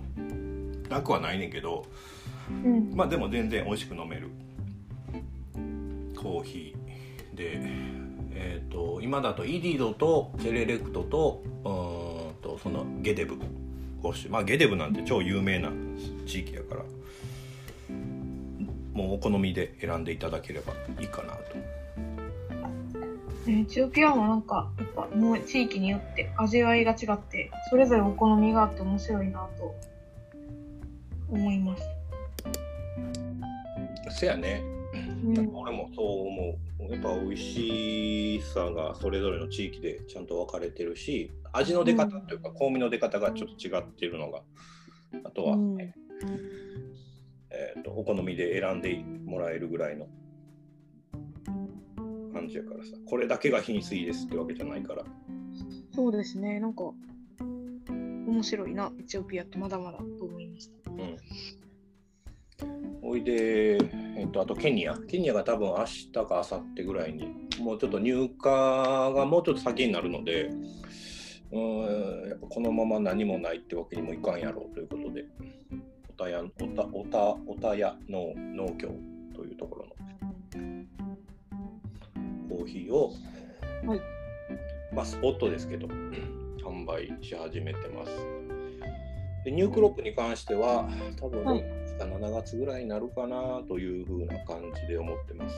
[0.89, 1.85] なくはないねんけど
[2.49, 2.89] うん。
[2.91, 2.95] うん。
[2.95, 4.29] まあでも全然美味しく飲める
[6.15, 7.59] コーヒーで
[8.35, 13.37] えっ、と今だとイディドとセレレクトとうーんとそのゲデブ。
[14.29, 15.71] まあゲデブなんて超有名な
[16.25, 16.83] 地域やから。
[18.93, 21.39] もうお好みで選んでいただければいいかなと。
[23.47, 29.75] エチオピアもなんか、やっぱもう地域によって味わいが違って、それぞれお好みがあって面白いなと
[31.29, 31.83] 思います。
[34.11, 34.61] せやね。
[35.25, 35.55] うん。
[35.55, 36.57] 俺もそう思
[36.89, 36.91] う。
[36.91, 44.41] やっぱ美味しさがそれぞれの地域でちゃんと分かれてるし味の出方というか香味の出方がちょっと違っているのが
[45.23, 45.77] あとは、うん。
[47.55, 50.07] えー、とお好みで選んでもらえるぐらいの
[52.33, 52.91] 感じやからさ。
[53.07, 55.03] これだけが品質いいですってわけじゃないから。
[55.93, 56.59] そうですね。
[56.59, 56.91] なんか、
[57.39, 60.91] 面白いな、エチオピアってまだまだと思いました。
[60.91, 61.17] うん。
[63.03, 63.77] おいで、
[64.17, 64.97] えっと、あとケニア。
[64.97, 67.27] ケニアが多分明日か明後日ぐらいに、
[67.59, 70.49] もうちょっと入荷がもうちょっと先になるので、
[71.53, 75.25] うーん、やっぱこのまま何もないってわけにもいかんやろうということで、
[76.09, 78.89] おたや、おた、おた、おたやの農協
[79.35, 79.93] というところの
[82.49, 83.13] コーヒーを、
[83.85, 84.01] はい
[84.93, 88.11] まあ、スポットですけど、販売し始めてます。
[89.45, 90.89] でニュークロップに関しては、
[91.19, 95.55] 多分はい6月か7月ぐらいになるかなというふうな感じで思ってます。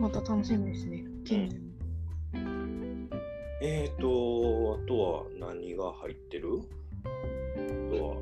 [0.00, 1.04] また楽しみですね。
[1.24, 1.70] ケニ
[3.62, 6.62] えーと、あとは何が入ってる？
[7.04, 7.08] あ
[7.94, 8.18] とは、あ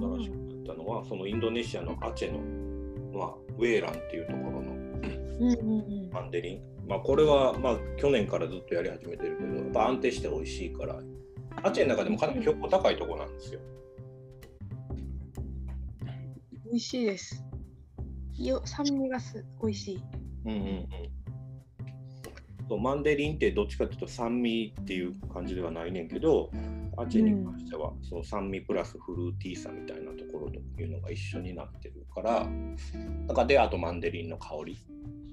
[0.00, 2.40] とは新しくなったのは、そのインドネシアのアチェの、
[3.12, 4.74] まあ、ウェーランっていうところの。
[6.10, 6.62] マンデリン。
[6.88, 10.98] まあ、これは、まあ、去年からずっとやり始めてるけど、やっぱ安定して美味しいから、
[11.62, 13.60] アチェの中でもかなり標高高いところなんですよ。
[16.64, 17.44] 美味しいです。
[18.38, 20.02] よ酸味がす美味しい。
[20.46, 21.15] うんうんうん。
[22.68, 26.50] そうマンデリンってどっちかっていうと酸味っていう感じではないねんけど、
[26.96, 32.48] アチェに関してはその酸味プラスフルーティーさみたいなところというのが一緒になってるから、な
[33.34, 34.78] んかで、あとマンデリンの香り。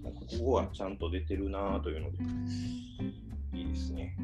[0.03, 2.17] なんかここがちゃんと出てるなというので、
[3.53, 4.17] いいですね。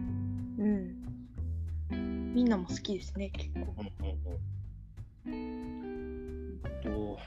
[0.60, 2.34] うん。
[2.34, 3.74] みんなも好きですね、結構。
[3.78, 6.60] うんうんうん。
[6.84, 7.18] と、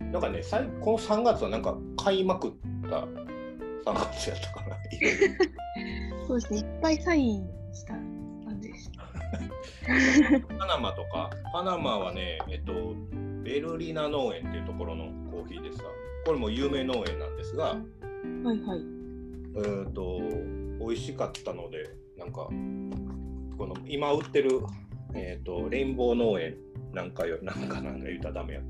[0.00, 2.52] なんかね、さいこの3月はなんか買いまくっ
[2.90, 3.06] た
[3.86, 4.76] 3月やったかな。
[6.26, 8.90] そうですね、いっぱいサインした感じです。
[10.58, 12.96] パナマとか、パナマはね、えっと、
[13.44, 15.84] ベルリナ農園っていうところのコーヒーでさ、
[16.24, 18.80] これも有名農園なんですが、はいはい。
[19.54, 20.20] えー、と
[20.84, 22.48] 美味しかったので、なんか、
[23.56, 24.62] この今売ってる、
[25.14, 26.56] えー、とレインボー農園
[26.92, 28.60] なんかよ、なんかなんか言ったらダメや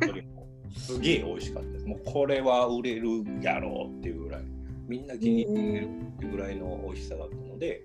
[0.00, 0.12] けど、
[0.76, 1.86] すげえ美味しかったです。
[1.86, 3.08] もうこれは売れる
[3.40, 4.42] やろうっていうぐらい、
[4.86, 7.82] みんな気に入ってるっていうぐらいの美味しさだったので、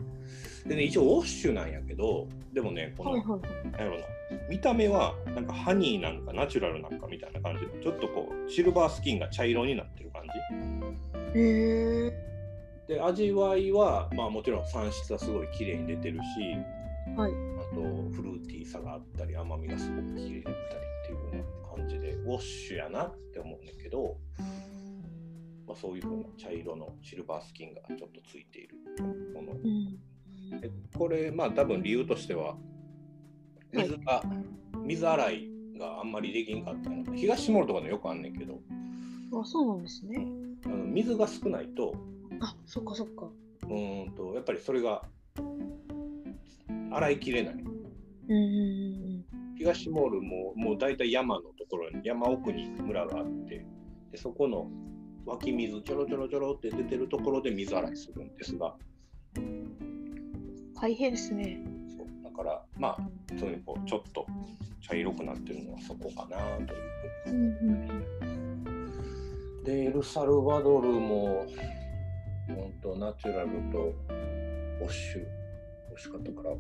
[0.68, 3.42] でね、一応ウォッシュなんやけど、でもね、この、はいはい
[3.80, 4.06] やろな。
[4.50, 11.39] 見た目はなんかハニーなんかナチュラルなんかみたいな感じでちょっとこうシルバースキンが茶色になってる感じ。
[11.39, 12.32] へえ。
[12.88, 16.22] で味わいはまあもちろん産質はすごい綺麗に出てるし
[17.18, 17.32] はい。
[17.32, 17.82] あと
[18.14, 21.44] フルーティーさがあったり甘みがすごく綺麗だったりっていう風な
[21.76, 24.17] 感じでウォッシュやなって思うんだけど、
[25.67, 28.76] まあ、そういう風な茶色のシルバースキンがちょっとついている
[29.34, 30.61] ものうん。
[30.61, 32.57] でこれまあ多分理由としては
[33.72, 34.22] 水が、
[34.84, 35.49] 水洗い
[35.80, 38.59] があんまりできんかったので東モールとかでよくあんねんけど
[39.39, 40.28] あ、そうなんですね。
[40.65, 41.93] あの水が少ないと
[42.41, 43.30] あ、そっかそっか。
[43.63, 45.03] うーんとやっぱりそれが
[46.91, 47.55] 洗いきれない
[48.30, 49.26] うん
[49.57, 53.65] 東モールももう大体山のところに山奥に村があって
[54.11, 54.67] でそこの
[55.26, 58.76] 湧き水ちょろちょろちょろって出てるところで水洗いするんですが
[59.38, 60.74] うん。
[60.74, 61.59] 大変ですね。
[61.95, 62.97] そうだからまあ
[63.39, 64.26] そういうこうちょっと
[64.82, 66.82] 茶色くなってるのはそこかなという
[67.26, 67.91] ふうにうん
[68.22, 68.41] うん
[69.63, 71.45] で、エルサルバドルも、
[72.47, 73.93] 本当ナチュラルと
[74.80, 75.19] ウォッシュ、
[75.89, 76.55] 美味しかったから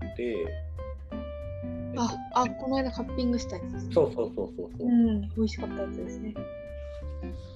[0.00, 0.36] 買って、
[1.96, 3.94] えっとあ、あ、この間カッピングしたやつですね。
[3.94, 6.34] そうそうそうそうそう、うん、美味しかったやつですね。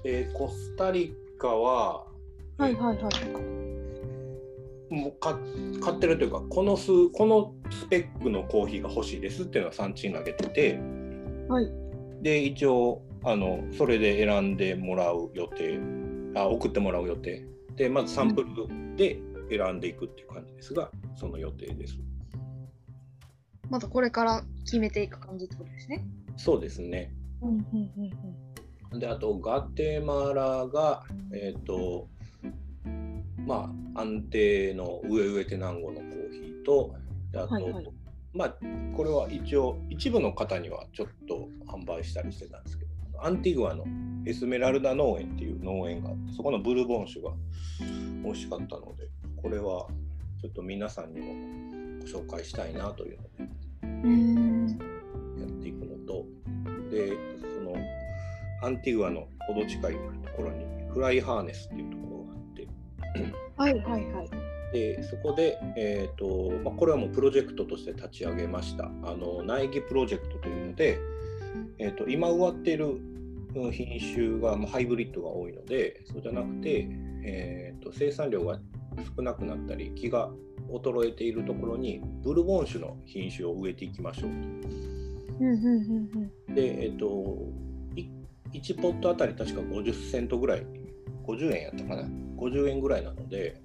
[0.03, 2.07] で、コスタリカは、
[2.59, 3.61] はいはいはい。
[4.91, 5.39] もうか
[5.81, 10.81] 買ってるというか、この数、このスペックのコーヒーが欲しいですっていうのは産地に投げてて、
[11.49, 11.71] はい。
[12.23, 15.79] で、一応、あの、それで選んでもらう予定、
[16.35, 17.47] あ、送ってもらう予定。
[17.77, 18.49] で、まずサンプル
[18.97, 19.21] で
[19.51, 21.97] 選んでいくっていう感じですが、その予定です。
[23.71, 26.05] またこれから決めていく感じってことですね。
[26.37, 27.15] そうですね。
[27.41, 27.91] うんうん
[28.93, 32.09] うんで、あと、ガテマラが、えっ、と、
[33.47, 36.95] まあ、安定の上上テナンゴのコーヒーと、
[37.31, 37.93] であと、はいはい
[38.33, 38.57] まあ、
[38.97, 42.91] これは一応、一部の方にはちょっと販売したりしてたんですけど、
[43.25, 43.85] アンティグアの
[44.27, 47.31] エスメラルダ農園っていう農園があって、そこのブルボン酒が
[48.25, 49.87] 美味しかったので、これは
[50.41, 51.27] ちょっと皆さんにも
[52.01, 53.47] ご紹介したいなというので、うん。
[53.47, 53.60] うーん。
[53.83, 56.27] やっていくのと、
[56.91, 57.13] で、
[57.55, 57.77] その
[58.63, 59.99] アンティグアのほど近いと
[60.37, 62.69] ころにフライハーネスっていうところがあって、
[63.57, 64.31] はいはいはい。
[64.73, 68.85] でそこで、えーとまあ、これはもうプロジェクトとして立ち上げました。
[68.85, 70.99] あの苗木プロジェクトというので、
[71.79, 73.01] えー、と今植わっている
[73.55, 76.89] うん品種が、まあ、ハイブリッドが多いのでそうじゃなくて、
[77.25, 78.61] えー、と生産量が
[79.17, 80.31] 少なくなったり木が
[80.71, 84.31] 衰えているところにブルボン種の品種を植えていきましょう
[84.63, 86.55] と。
[86.55, 87.37] で、えっ、と
[87.97, 88.05] い
[88.53, 90.67] 1ポットあたり確か50セントぐらい
[91.27, 92.03] 50円やったかな
[92.37, 93.61] 50円ぐらいなので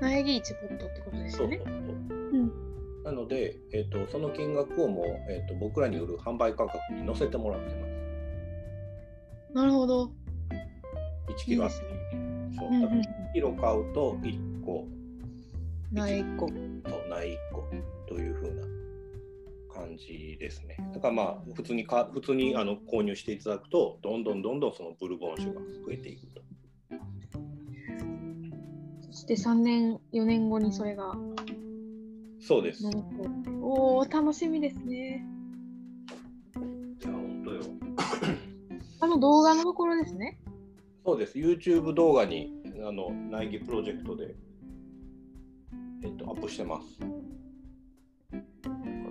[0.00, 0.08] うん。
[0.08, 1.58] 苗木1ポットってことですよね。
[1.58, 2.52] そうそうそううん。
[3.04, 7.92] なので、えっとその金額をもう、えっと僕らに売る販売価格に載せてもらってます。
[9.54, 10.12] なるほど。
[11.28, 12.32] 1キロあたりね。
[12.58, 14.86] そううんうんだから1キロ買うと1個
[15.92, 16.46] 苗1個。
[16.46, 16.54] と
[17.08, 17.64] ない1個
[18.08, 18.62] という風な
[19.72, 20.76] 感じですね。
[20.94, 26.42] だからまあ普通にか普通にあの購入していただくとどんどんどんどんそのブルボン種が増えていくと。
[29.10, 31.14] そして3年、4年後にそれが
[32.40, 32.84] そうです。
[33.60, 35.24] おお、楽しみですね。
[37.04, 37.62] 本当よ。
[39.00, 40.40] あの動画のところですね。
[41.04, 41.38] そうです。
[41.38, 42.52] YouTube 動画に
[42.84, 44.34] あの苗木プロジェクトで
[46.02, 46.98] えっとアップしてます。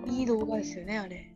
[0.06, 1.32] いい動画ですよね、あれ。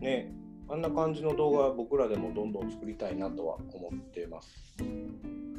[0.00, 0.32] ね、
[0.68, 4.50] あんな感じの動画は僕らでもどんどん作りたいなとは思ってます。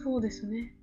[0.03, 0.75] そうですね。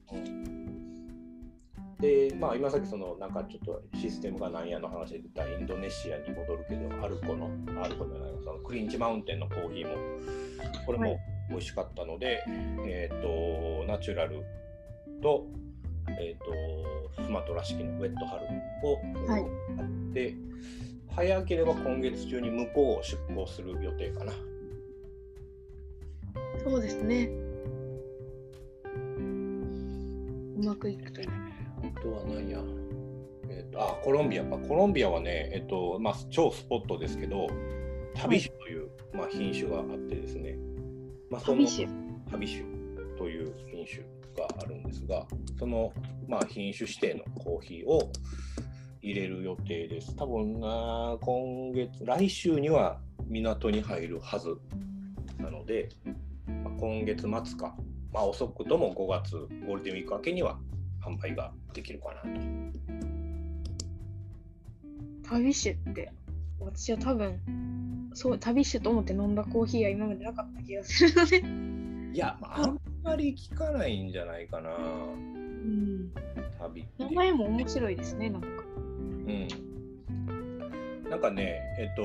[2.00, 7.50] で、まあ今さっきそのなんかちょっとシステムがなんやの話で出たインドネシアに戻るけど、アルコの、
[7.82, 9.94] アルコじゃないそのクリンチマウンテンのコーヒーも、
[10.86, 12.42] これもはい美味しかったので、
[12.86, 14.44] えっ、と、ナチュラル
[15.22, 15.46] と、
[16.20, 16.38] えっ、
[17.16, 18.46] と、スマトラ式のウェットハル
[18.86, 18.94] を
[19.26, 19.44] はい
[19.76, 20.34] 買って、
[21.14, 24.32] 早ければ今月中に向こうを出港する予定かな。
[26.64, 27.30] そうですね。
[30.56, 31.28] うまくいくといい。
[31.28, 32.58] あとは何や、
[33.48, 37.46] えっとあコロンビアかコロンビアはね、えっとまあ、超スポットですけど
[38.14, 40.56] 旅酒という、まあ、品種があってですね、
[41.30, 41.66] まあ、その。
[42.30, 42.66] 旅酒
[43.18, 44.02] という品種
[44.34, 45.26] があるんですが
[45.58, 45.92] その、
[46.28, 48.10] まあ、品種指定のコーヒーを
[49.02, 54.56] 入れる予定です多分な今月来週には港に入るはず
[55.38, 55.88] なので、
[56.64, 57.74] まあ、今月末か、
[58.12, 60.58] まあ、遅くとも5月ゴールデンウィーク明けには
[61.04, 62.40] 販売ができるかなと。
[65.28, 66.12] 旅酒って、
[66.60, 67.40] 私は多分、
[68.14, 71.73] そう、旅酒と思って飲んだコーヒーは今までなかった気がするので。
[72.14, 76.12] いや、まああんまり聞かないんじゃないかな、うん。
[76.60, 76.86] 旅。
[76.96, 78.46] 名前も面白いですね、なんか。
[78.46, 78.50] う
[79.32, 79.48] ん。
[81.10, 82.04] なんかね、えっと、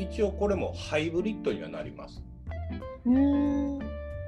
[0.00, 2.22] 一応これもハイブリッドにはなります。
[3.04, 3.78] うーん。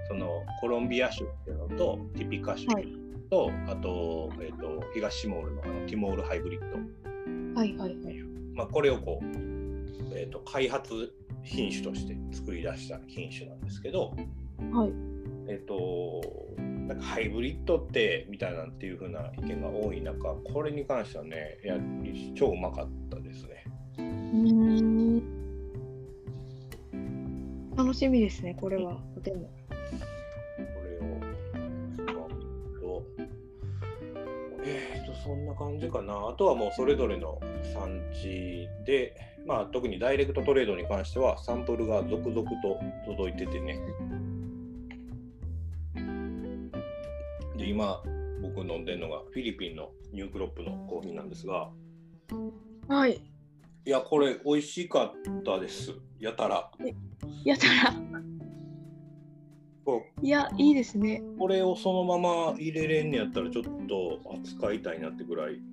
[0.07, 2.87] そのコロンビア種っていうのと、ティピカ種はい
[3.31, 6.77] と、あと、えっと、東ティモールのあのティモールハイブリッド。
[7.59, 8.23] はいはいはい。
[8.55, 9.27] まあ、これをこう、
[10.14, 14.14] えっと、開発品種として作り出した品種なんですけど、
[14.73, 14.93] はい。
[15.48, 16.23] えっと、
[16.56, 21.77] なんかハイブリッドってみたいなっていう風な意見が多い中、これに関してはね、いや
[22.35, 23.64] 超うまかったですね。
[23.98, 24.05] うー
[24.82, 25.43] ん。
[27.77, 29.01] 楽しみですね、これは。
[29.14, 29.51] とても。
[29.69, 29.74] こ
[30.85, 31.19] れを
[31.94, 32.06] 使う
[32.81, 33.05] と、
[34.64, 36.28] えっと、そんな感じかな。
[36.28, 37.40] あとはもうそれぞれの
[37.74, 39.16] 産地で、
[39.47, 43.81] まあ特にダイレクトトレードに関してはサンプルが続々と届いててね。
[47.56, 48.02] で、今
[48.40, 51.70] 僕飲んでるのがフィリピンのニュークロップのコーヒーなんですが、
[52.89, 53.20] はい。
[53.85, 55.93] いや、これ美味しかったです。
[56.20, 56.70] やたら。
[57.44, 57.94] やったら。
[59.85, 61.23] こいや、いいですね。
[61.39, 65.72] これをそのまま入れれんねやったらちょっと扱いたいなってぐらいの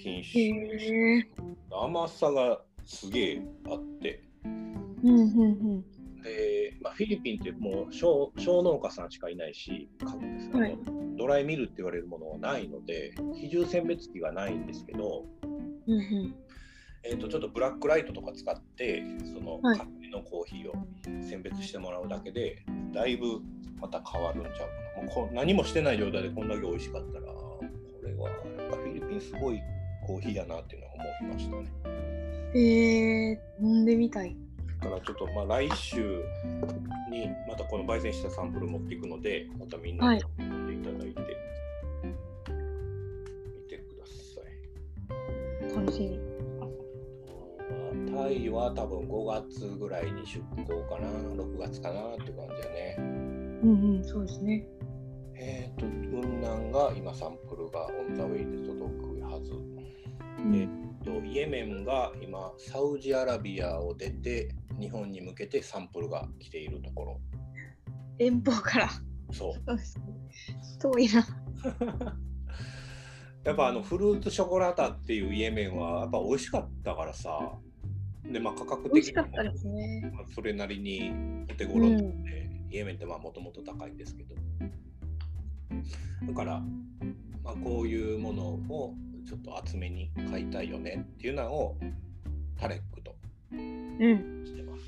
[0.00, 1.26] 品へ種
[1.70, 4.22] 甘さがすげえあって。
[4.44, 5.44] うんうんう
[5.78, 5.84] ん。
[6.22, 9.88] で、まあ、フィリピンってもう小小農家さんしかいないし
[10.52, 10.78] はい。
[11.16, 15.24] ドライミルって言われるものはないので比重選別機がないんですけど、
[15.86, 16.34] うんうん。
[17.02, 19.78] えー、とちょっとブラックライトとか使ってそのはい。
[19.78, 20.74] カップのコーヒーを
[21.22, 23.40] 選別してもらうだけでだいぶ
[23.80, 24.64] また変わるんちゃうか
[25.00, 25.06] な。
[25.06, 27.60] もうこ何もしてない状態でこんだけ美味しかったらこ
[28.04, 29.60] れはやっぱフィリピンすごい
[30.10, 31.66] コーヒーやなっていうのは思いましたね
[32.52, 34.36] へえ、飲んでみたい。
[34.82, 36.24] だからちょっとまあ来週
[37.08, 41.20] にまたこの焙煎したサンプル持っていくのでまたみんなに飲んでいただいて、
[43.54, 44.40] 見てくださ
[45.70, 46.18] い楽しみ。
[48.12, 52.96] タイは多分5月ぐらいに出港かな、6月かなって感じだね。
[52.98, 54.66] うんうん、そうですね。
[55.36, 59.69] えっ、と雲南が今サンプルがオン・ザ・ウェイで届くはず。
[60.44, 60.68] うんえっ
[61.04, 67.20] とイエメンが今サウジアラビアを出て日本に向けてサンプルが来ているところ。
[68.18, 68.90] 遠方から。
[69.32, 69.54] そう。
[70.80, 71.26] 遠いな。
[73.44, 77.58] やっぱあのフルーツショコラタっていうイエメンはやっぱ美味しかったからさ。
[78.30, 79.22] でまあ価格的にも。
[80.12, 81.10] まあそれなりに
[81.50, 84.34] お手頃で、イエメンってまあもともと高いんですけど。
[86.26, 86.60] だから、
[87.42, 88.94] まあ、こういうものを
[89.26, 91.76] ちょっと厚めに買いたいよねっていうのを
[92.58, 93.14] タレックと
[93.52, 94.44] うん。
[94.46, 94.82] してます。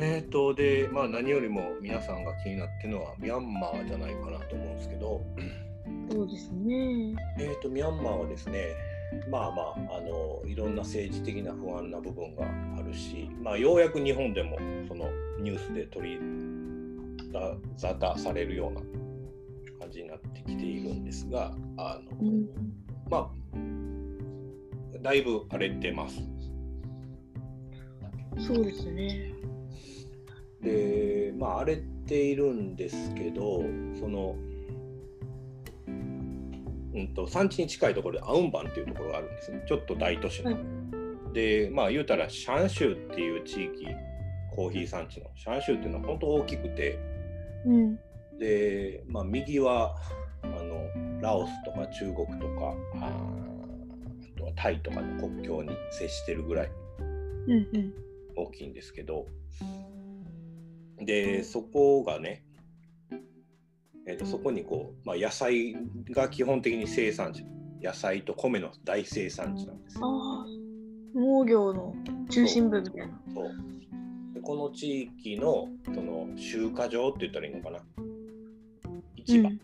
[0.00, 5.20] えーとでまあ何よりも皆さんが気になってるのはミャンマーじゃないかなと思うんですけど、
[6.10, 7.16] そうですね。
[7.38, 8.74] えーとミャンマーはですね
[9.30, 9.62] まあま
[9.92, 12.44] ああのいろんな政治的な不安な部分が
[12.78, 15.06] あるし、まあ、ようやく日本でもその
[15.40, 16.18] ニュースで取り
[17.76, 18.80] 沙汰されるような
[19.78, 22.48] 感じになってきているんですがあの、うん。
[23.10, 23.28] まあ
[25.02, 26.20] だいぶ荒れてます。
[28.38, 29.32] そうですね。
[30.60, 33.62] でまあ荒れているんですけど
[33.98, 34.34] その、
[35.86, 35.90] う
[37.00, 40.52] ん、と産地に近いところでアウンバンっていうところがあるんですねちょっと大都市の。
[40.52, 40.60] はい
[41.32, 43.86] でまあ言うたらシャン州っていう地域
[44.56, 46.98] コーヒー産地のシャン州っていうのは本当大きくて
[47.66, 47.98] うん。
[48.38, 49.96] で、まあ、右は
[50.42, 53.58] あのラオスとか中国とかあー
[54.34, 56.70] あとはタイとかの国境に接してるぐらい
[57.48, 57.92] うんうん。
[58.36, 59.26] 大きいんですけど
[61.00, 62.44] でそこがね、
[64.06, 65.76] えー、とそこにこう、まあ、野菜
[66.10, 67.44] が基本的に生産地
[67.82, 70.46] 野菜と米の大生産地なんですよ。
[71.14, 71.94] 農業の
[72.28, 73.20] 中心部みたいな。
[73.34, 73.54] そう
[74.34, 77.80] でこの地域のその集荷場って言ったらいいのかな
[79.28, 79.60] 市場、うん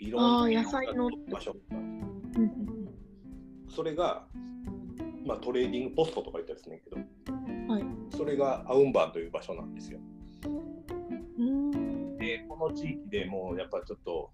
[0.00, 1.78] いろんな野菜の場所うん
[2.36, 2.88] うん
[3.68, 4.26] それが、
[5.26, 7.68] まあ、トレーディングポストとか言ったりするんだけどうん。
[7.68, 7.84] はい。
[8.16, 9.98] それがアウンバーという場所なんですよ。
[11.38, 12.16] うん。
[12.18, 14.30] でこの地域でもうやっぱちょっと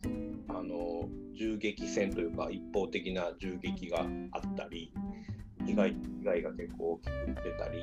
[0.48, 4.92] あの銃撃戦というか一方的な銃撃があったり
[5.66, 7.10] 被害被害が結構大きく
[7.42, 7.80] 出たり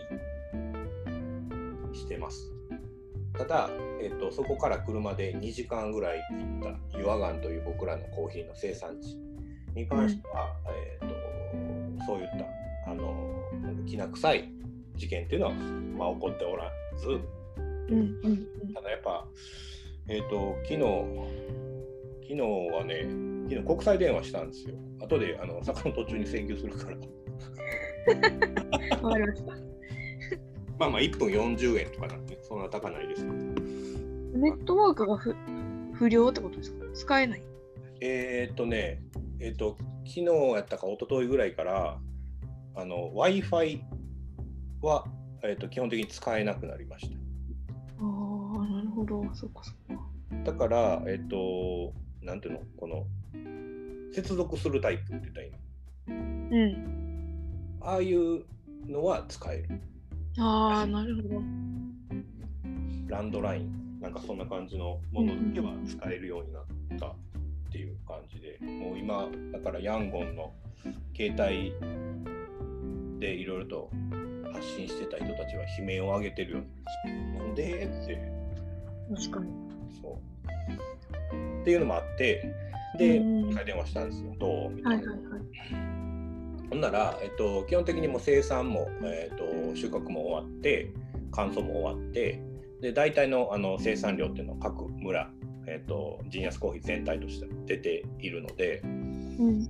[1.94, 2.61] してます。
[3.42, 3.70] ただ、
[4.00, 6.22] えっとそこから車で2時間ぐらい
[6.62, 9.18] 行った岩岩という僕らのコーヒーの生産地
[9.74, 10.56] に関しては、
[11.02, 11.10] えっ
[11.98, 12.28] とそういっ
[12.86, 13.42] たあの
[13.88, 14.52] きな臭い
[14.96, 19.26] 事件っていうのは、まあ、起こっておらずうんうんただやっぱ、
[20.08, 20.80] えっ、と、昨日、
[22.22, 22.42] 昨日
[22.74, 23.06] はね、
[23.50, 24.76] 昨日国際電話したんですよ。
[25.02, 26.98] 後で、あの、坂の途中に請求するから。
[28.08, 29.06] うん。
[29.06, 29.71] わかりました。
[30.80, 33.34] まあまあ、1分40円とかなんで、そんな高ないですけど。
[34.40, 35.36] ネットワークが不
[35.94, 36.86] 不良ってことですか？
[36.94, 37.42] 使えない？
[38.00, 39.04] えっ、とね、
[39.40, 40.24] えっ、と、昨日
[40.56, 42.00] やったか一昨日ぐらいから、
[42.76, 43.82] あの、Wi-Fi
[44.82, 45.06] は、
[45.44, 47.16] えっ、と、基本的に使えなくなりました。
[47.16, 49.24] ああ、なるほど。
[49.36, 50.04] そっかそっか。
[50.44, 51.94] だから、えっ、と、
[52.24, 53.06] なんていうの、この、
[54.14, 56.58] 接続するタイプって言ったらいいの？
[56.58, 57.78] うん。
[57.82, 58.44] ああいう
[58.88, 59.80] のは使える。
[60.44, 61.42] ああ、なるほど。
[63.08, 66.64] ランドラインなんかそんな感じのものだけは使えるようになっ
[67.00, 67.16] たっ
[67.72, 70.54] ていう感じで、もう今だからヤンゴンの
[71.16, 71.74] 携帯
[73.20, 73.92] でいろいろと
[74.52, 76.64] 発信してた人たちは悲鳴を上げてるよ
[77.38, 78.18] なんでって
[79.14, 79.52] 確かに。
[80.02, 82.52] そうっていうのもあって
[82.98, 84.72] でうん一回電話したんですよどう？
[84.72, 84.98] みたいな。
[84.98, 86.01] はいはいはい。
[86.72, 90.90] ほんなら、えっと、基本的にもう生産も、えっと、収穫も終わって
[91.32, 92.42] 乾燥も終わって
[92.80, 95.30] で大体のあの生産量っていうのは各村、
[95.68, 99.70] えっと、ジンヤスコーヒー全体として出ているので、うん。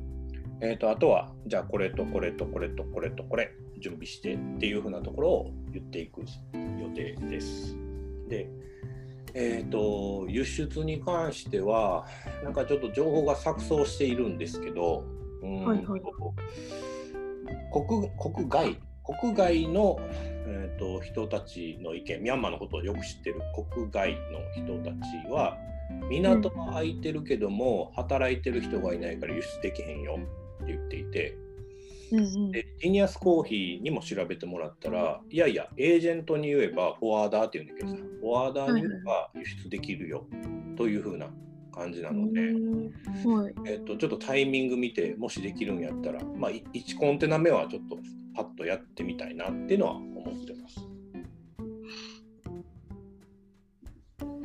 [0.61, 7.75] えっと、あとはじゃあこれとこれとこれとこれとこれ準備してっていうふうなところを言っていく予定です。
[8.29, 8.47] で
[9.33, 12.05] えっと輸出に関しては
[12.43, 15.03] なんかちょっと情報が錯綜しているんですけど、
[15.41, 16.01] うんはいはい
[17.71, 19.99] 国国外国外の、
[20.45, 23.41] えー、と人たちの意見ミャンマーのことをよく知ってる
[23.73, 24.19] 国外の
[24.55, 25.57] 人たちは
[26.09, 30.19] 港は空いてるけども、働いてる人がいないから輸出できへんよ
[30.63, 31.37] って言っていて
[32.11, 32.51] うんうん。
[32.51, 40.25] でジニアスコーヒーにも調べてもらったらいやいやエージェントに言えばフォワーダーって言うんだけどさフォワーダーに言えば輸出できるよ
[40.77, 41.27] というふうな
[41.72, 42.41] 感じなので。
[42.49, 42.91] うん
[43.26, 43.53] はい。
[43.65, 47.98] えっと、ちょっとタイミング見てもしできるんやったら、まあ、い1コンテナ目はちょっと
[48.35, 50.88] パッとやってみたいなっていうのは思ってます。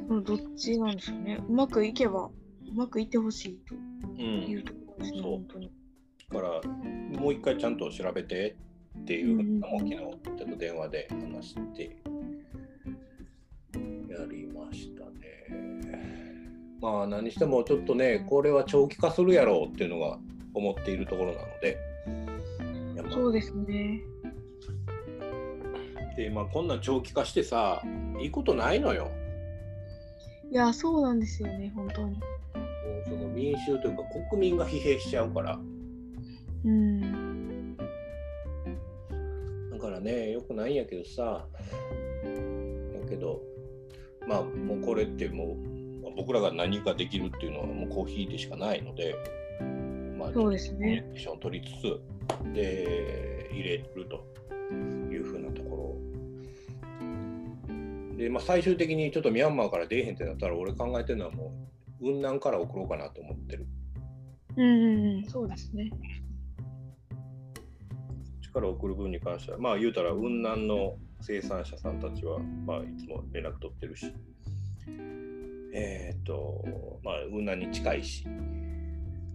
[0.09, 1.41] うんどっちなんでしょうね。
[1.49, 2.31] うまくいけば、う
[2.75, 5.73] まくいってほしいとういうんところですね、そう本当に。
[6.31, 8.57] だからもう一回ちゃんと調べて
[9.01, 10.11] っていうのも昨日ちょ
[10.47, 11.97] っと電話で話して
[14.09, 14.96] やりましたね。
[16.81, 20.19] まあ何してもちょっとねこれは長期化するやろうっていうのが
[20.55, 21.79] 思っているところなので。
[22.97, 24.01] まあそうですね。
[26.17, 27.83] でまあこんなん長期化してさ
[28.21, 29.11] いいことないのよ。
[30.51, 32.21] いや、そうなんですよね、本当に。
[33.05, 35.59] その民衆というか国民が疲弊しちゃうから。
[36.65, 37.77] うん。
[39.71, 41.47] だからね、よくないんやけどさ、
[42.25, 43.43] やけど、
[44.27, 45.76] まあ、もうこれってもう、
[46.17, 49.15] 僕らが何かできるっていうのはもうコーヒーでしかないので、
[50.19, 52.01] まあ、そうですねコミュニケーションを取りつつ、
[52.55, 54.27] で、入れると
[54.75, 55.95] いうふうなところ。
[58.17, 61.53] で、まあ、最終的にちょっとミャンマーから出えへんってなったら、俺考えてるのはも
[62.01, 63.67] う、雲南から送ろうかなと思ってる。
[64.57, 64.73] うんうん
[65.19, 65.91] うん、そうですね。
[68.41, 74.15] 力を送る分に関しては、まあ言うたら雲南の生産者さんたちは、まあいつも連絡取ってるし、
[75.79, 76.65] えっ、と、
[77.05, 78.25] まあ雲南に近いし、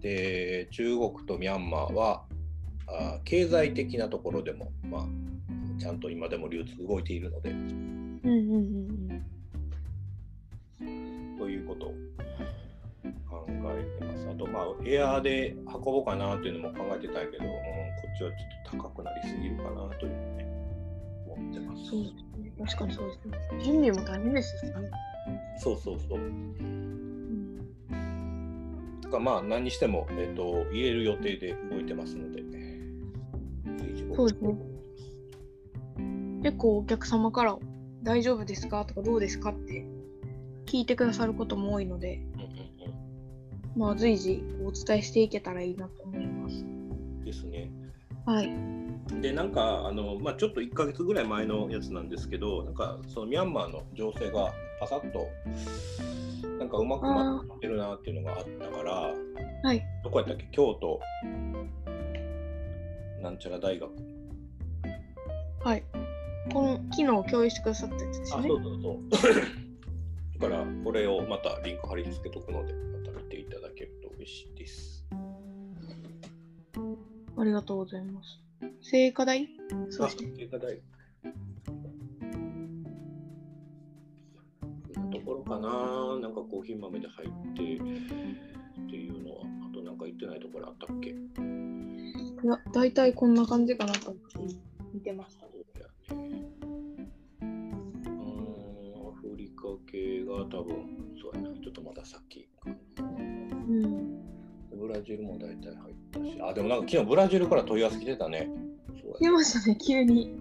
[0.00, 2.24] で、中国とミャンマーは、
[2.88, 5.06] あ経済的なところでも、まあ、
[5.78, 8.54] ちゃんと今でも流通動いているので、うんうん
[10.80, 11.94] うんということを
[13.28, 14.28] 考えてます。
[14.28, 17.56] あと、まあ、エアーで運ぼうかなというのも考えてたけど、うんこ
[18.14, 18.36] っちはちょ
[18.76, 20.46] っと高くなりすぎるかなというね、
[21.28, 22.74] 思ってます。
[22.74, 23.64] 確かにそうですね。
[23.64, 24.90] 準備も大変ですよね。
[25.58, 26.18] そうそうそう。
[26.18, 27.66] うん、
[29.00, 32.42] とかまあ何にしても、えっと入れる予定で動いてますので、
[34.14, 34.56] そうですね。
[36.42, 37.56] 結構お客様から
[38.02, 39.86] 大丈夫ですかとかどうですかって
[40.66, 42.48] 聞いてくださることも多いので、うんうん
[43.74, 46.56] まあ随時お伝えしていけたらいいなと思います。
[46.56, 47.70] うん、ですね。
[48.26, 48.50] はい。
[49.20, 54.52] でなんかあの、まあ、ちょっと1ヶ月ぐらい前のやつなんですけどなんかそのミャンマーの情勢が
[54.82, 55.28] パサッと
[56.58, 59.14] なんかうまくまってるなっていうのがあったから
[59.62, 59.80] はい。
[60.02, 60.48] どこやったっけ？
[60.50, 60.98] 京都
[63.22, 63.92] なんちゃら大学
[65.62, 65.84] はい。
[66.52, 68.54] この昨日共有してくださったやつですよねあそ。
[68.56, 75.06] うそうそう だからこれをまたリンク貼り付けとくのでまた見ていただけると嬉しいです
[77.36, 78.40] ありがとうございます。
[78.82, 79.48] 聖火台？
[79.90, 80.30] そうですね。
[80.34, 80.58] あ、経過
[85.10, 87.76] ところかな、なんかコーヒー豆で入ってっ
[88.88, 91.10] ていうのは、あとなんか言ってないところあったっけ？
[91.10, 91.14] い
[92.46, 94.54] や、大体こんな感じかなと思って
[94.92, 95.46] 見てました。
[96.08, 96.42] そうやね。
[97.40, 98.20] うーん、
[99.08, 100.76] アフリカ系が多分、
[101.20, 102.76] そうやな、ちょっとまだ先かな。
[102.98, 104.18] うん。
[104.76, 108.50] ブラジルも大体入ったし、あ、でもなんか昨日ブラジルから問い合わせ来てたね。
[109.00, 110.34] そうや出ましたね、急に。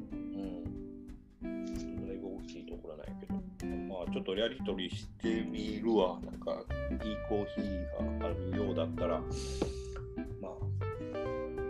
[4.12, 6.20] ちょっとやりとりしてみるわ。
[6.22, 6.64] なんか、
[7.06, 10.52] いいコーヒーがあるようだったら、まあ、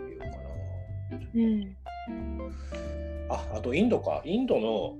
[0.08, 0.26] 言うか
[1.34, 1.60] うん。
[1.60, 3.34] な。
[3.34, 4.22] あ、あとインドか。
[4.24, 4.96] インドの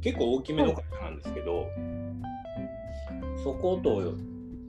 [0.00, 1.66] 結構大きめの会社なんですけど、
[3.42, 4.14] そこと、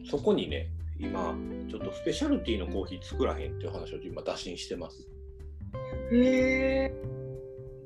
[0.09, 0.69] そこにね、
[0.99, 1.35] 今、
[1.69, 5.07] ちょっとスペシャルティーのコーヒー作らへんっていう話を今打診してます。
[6.11, 6.93] へえ。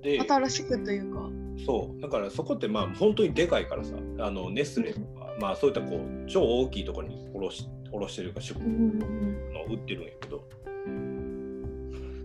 [0.01, 1.42] で、新しくというか。
[1.65, 10.43] そうだからそこってまあ本当にでかいからさあのネスレとか、まあそういったこう超大きいところに卸し卸してるか出の売ってるんやけど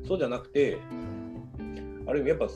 [0.07, 0.79] そうじゃなくて
[2.07, 2.49] ある意味やっぱ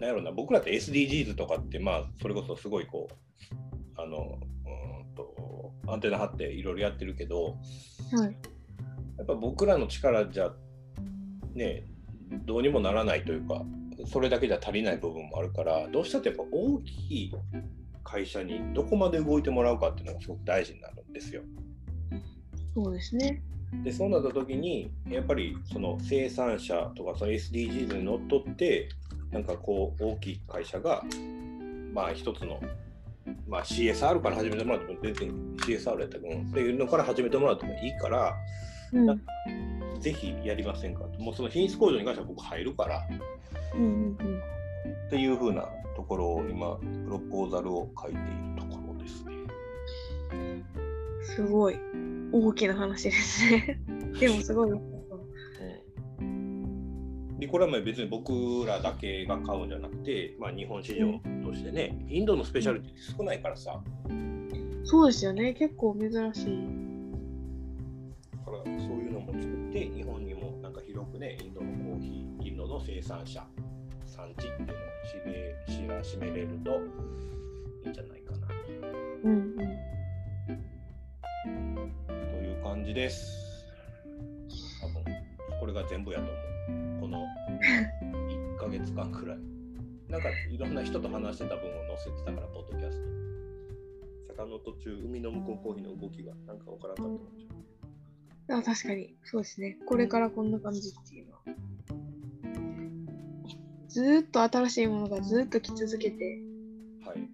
[0.00, 7.56] なんやろな僕らって SDGs とかってまあそれこそすごいこうあのうーんとアンテナ張っていろいろやってるけど
[8.12, 8.18] うん。
[8.18, 8.36] はい。
[9.18, 10.52] やっぱ僕らの力じゃ
[11.54, 11.84] ね
[12.44, 13.62] どうにもならないというか
[14.04, 17.32] それだけじゃ足りない部分もあるからどうしたってやっぱ大きい
[18.04, 21.42] 会社にどこまで動いてもらうかっていうのがすごく大事になるんですよ。
[22.74, 23.42] そうですね。
[23.82, 28.88] でそうなった時にやっぱりその生産者とかその SDGs にのっとって
[29.32, 31.02] なんかこう大きい会社が
[31.92, 32.60] まあ一つの、
[33.48, 38.34] まあ、CSR から始めてもらっても全然 CSR やったら、うん、っていうのから始めてもらってもいいから
[38.92, 39.20] うん。
[40.00, 43.02] ぜひやりませんかともうその品質向上に関しては僕入るから
[43.76, 44.40] うんうんうん。
[45.06, 48.28] っていう風なところを今プロポーザルを書いている
[48.58, 49.32] ところですね。
[51.22, 51.78] すごい
[52.32, 53.80] 大きな話ですね。
[54.18, 54.70] でもすごい。
[56.18, 63.80] うん、でこれはまあ別に僕らだけが買うんじゃなくて、まあ、日本市場としてね、インドのスペシャリティ少ないからさ、
[64.84, 65.52] そうですよね。
[65.54, 66.86] 結構珍しい。
[68.46, 73.44] だからそういうのも作って日本にもなんか広くねインドのコーヒーインドの生産者
[74.16, 76.80] 産地っていうのを知れ知らしめれると
[77.84, 78.48] いいんじゃないかな。
[79.24, 79.56] うんうん。
[82.08, 82.12] と
[82.42, 83.66] いう感じです。
[84.80, 85.04] 多分
[85.60, 86.32] これが全部やと思
[86.98, 87.00] う。
[87.00, 87.26] この
[88.28, 89.38] 1ヶ月間くらい。
[90.08, 92.98] なんかいろんな人と話してた分を載せてたからポッドキャス
[94.28, 94.36] ト。
[94.36, 97.06] 坂の途中海の向こうコーヒーの動きがなんかわからんかっ
[98.48, 99.76] たあ確かに、そうですね。
[99.86, 101.42] これからこんな感じっていうのは。
[103.96, 106.38] ずーっと新しいものがずーっと来続けて、
[107.06, 107.28] はい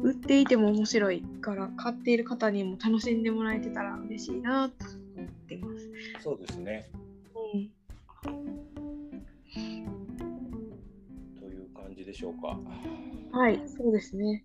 [0.00, 4.74] 売っていても面白いから、買っている方にも楽しんでもらえてたら嬉しいなと
[5.16, 5.90] 思ってます。
[6.22, 6.88] そうですね
[7.54, 7.70] うん。
[11.40, 12.56] という感じでしょうか
[13.36, 14.44] はい、そうですね。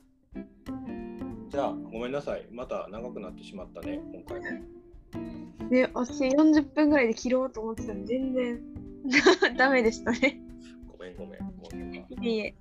[1.50, 8.60] じゃあごめんなさいまた長くなってしまったね今回もで、私40分ぐらいで切ろうと思ってたのに全然
[9.58, 10.43] ダメでしたね。
[11.12, 12.56] ごめんごめんいえ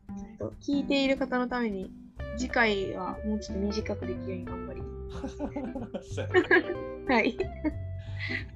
[0.60, 1.90] 聞いている方のために、
[2.36, 4.82] 次回はもうちょっと短くできるように頑張り。
[7.08, 7.36] はい。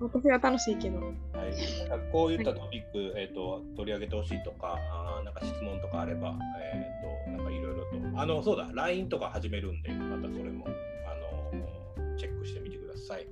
[0.00, 0.98] 私は楽しいけど。
[0.98, 13.26] はい、なんかこういったトピック、えー、と取り上げてほしいとかあーなんか質問とかあれば、えー、となんかいろいろとあのそうだ LINE とか始めるんでまたそれもあのチェックしてみてください。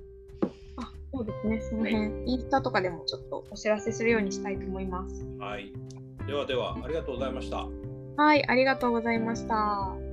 [0.77, 1.61] あ、そうですね。
[1.61, 5.25] その辺、インスタとかでもちょっとお知らせするようにしたいと思います。
[5.39, 5.71] はい、
[6.27, 7.67] ではではありがとうございました。
[8.17, 10.04] はい、ありがとうございました。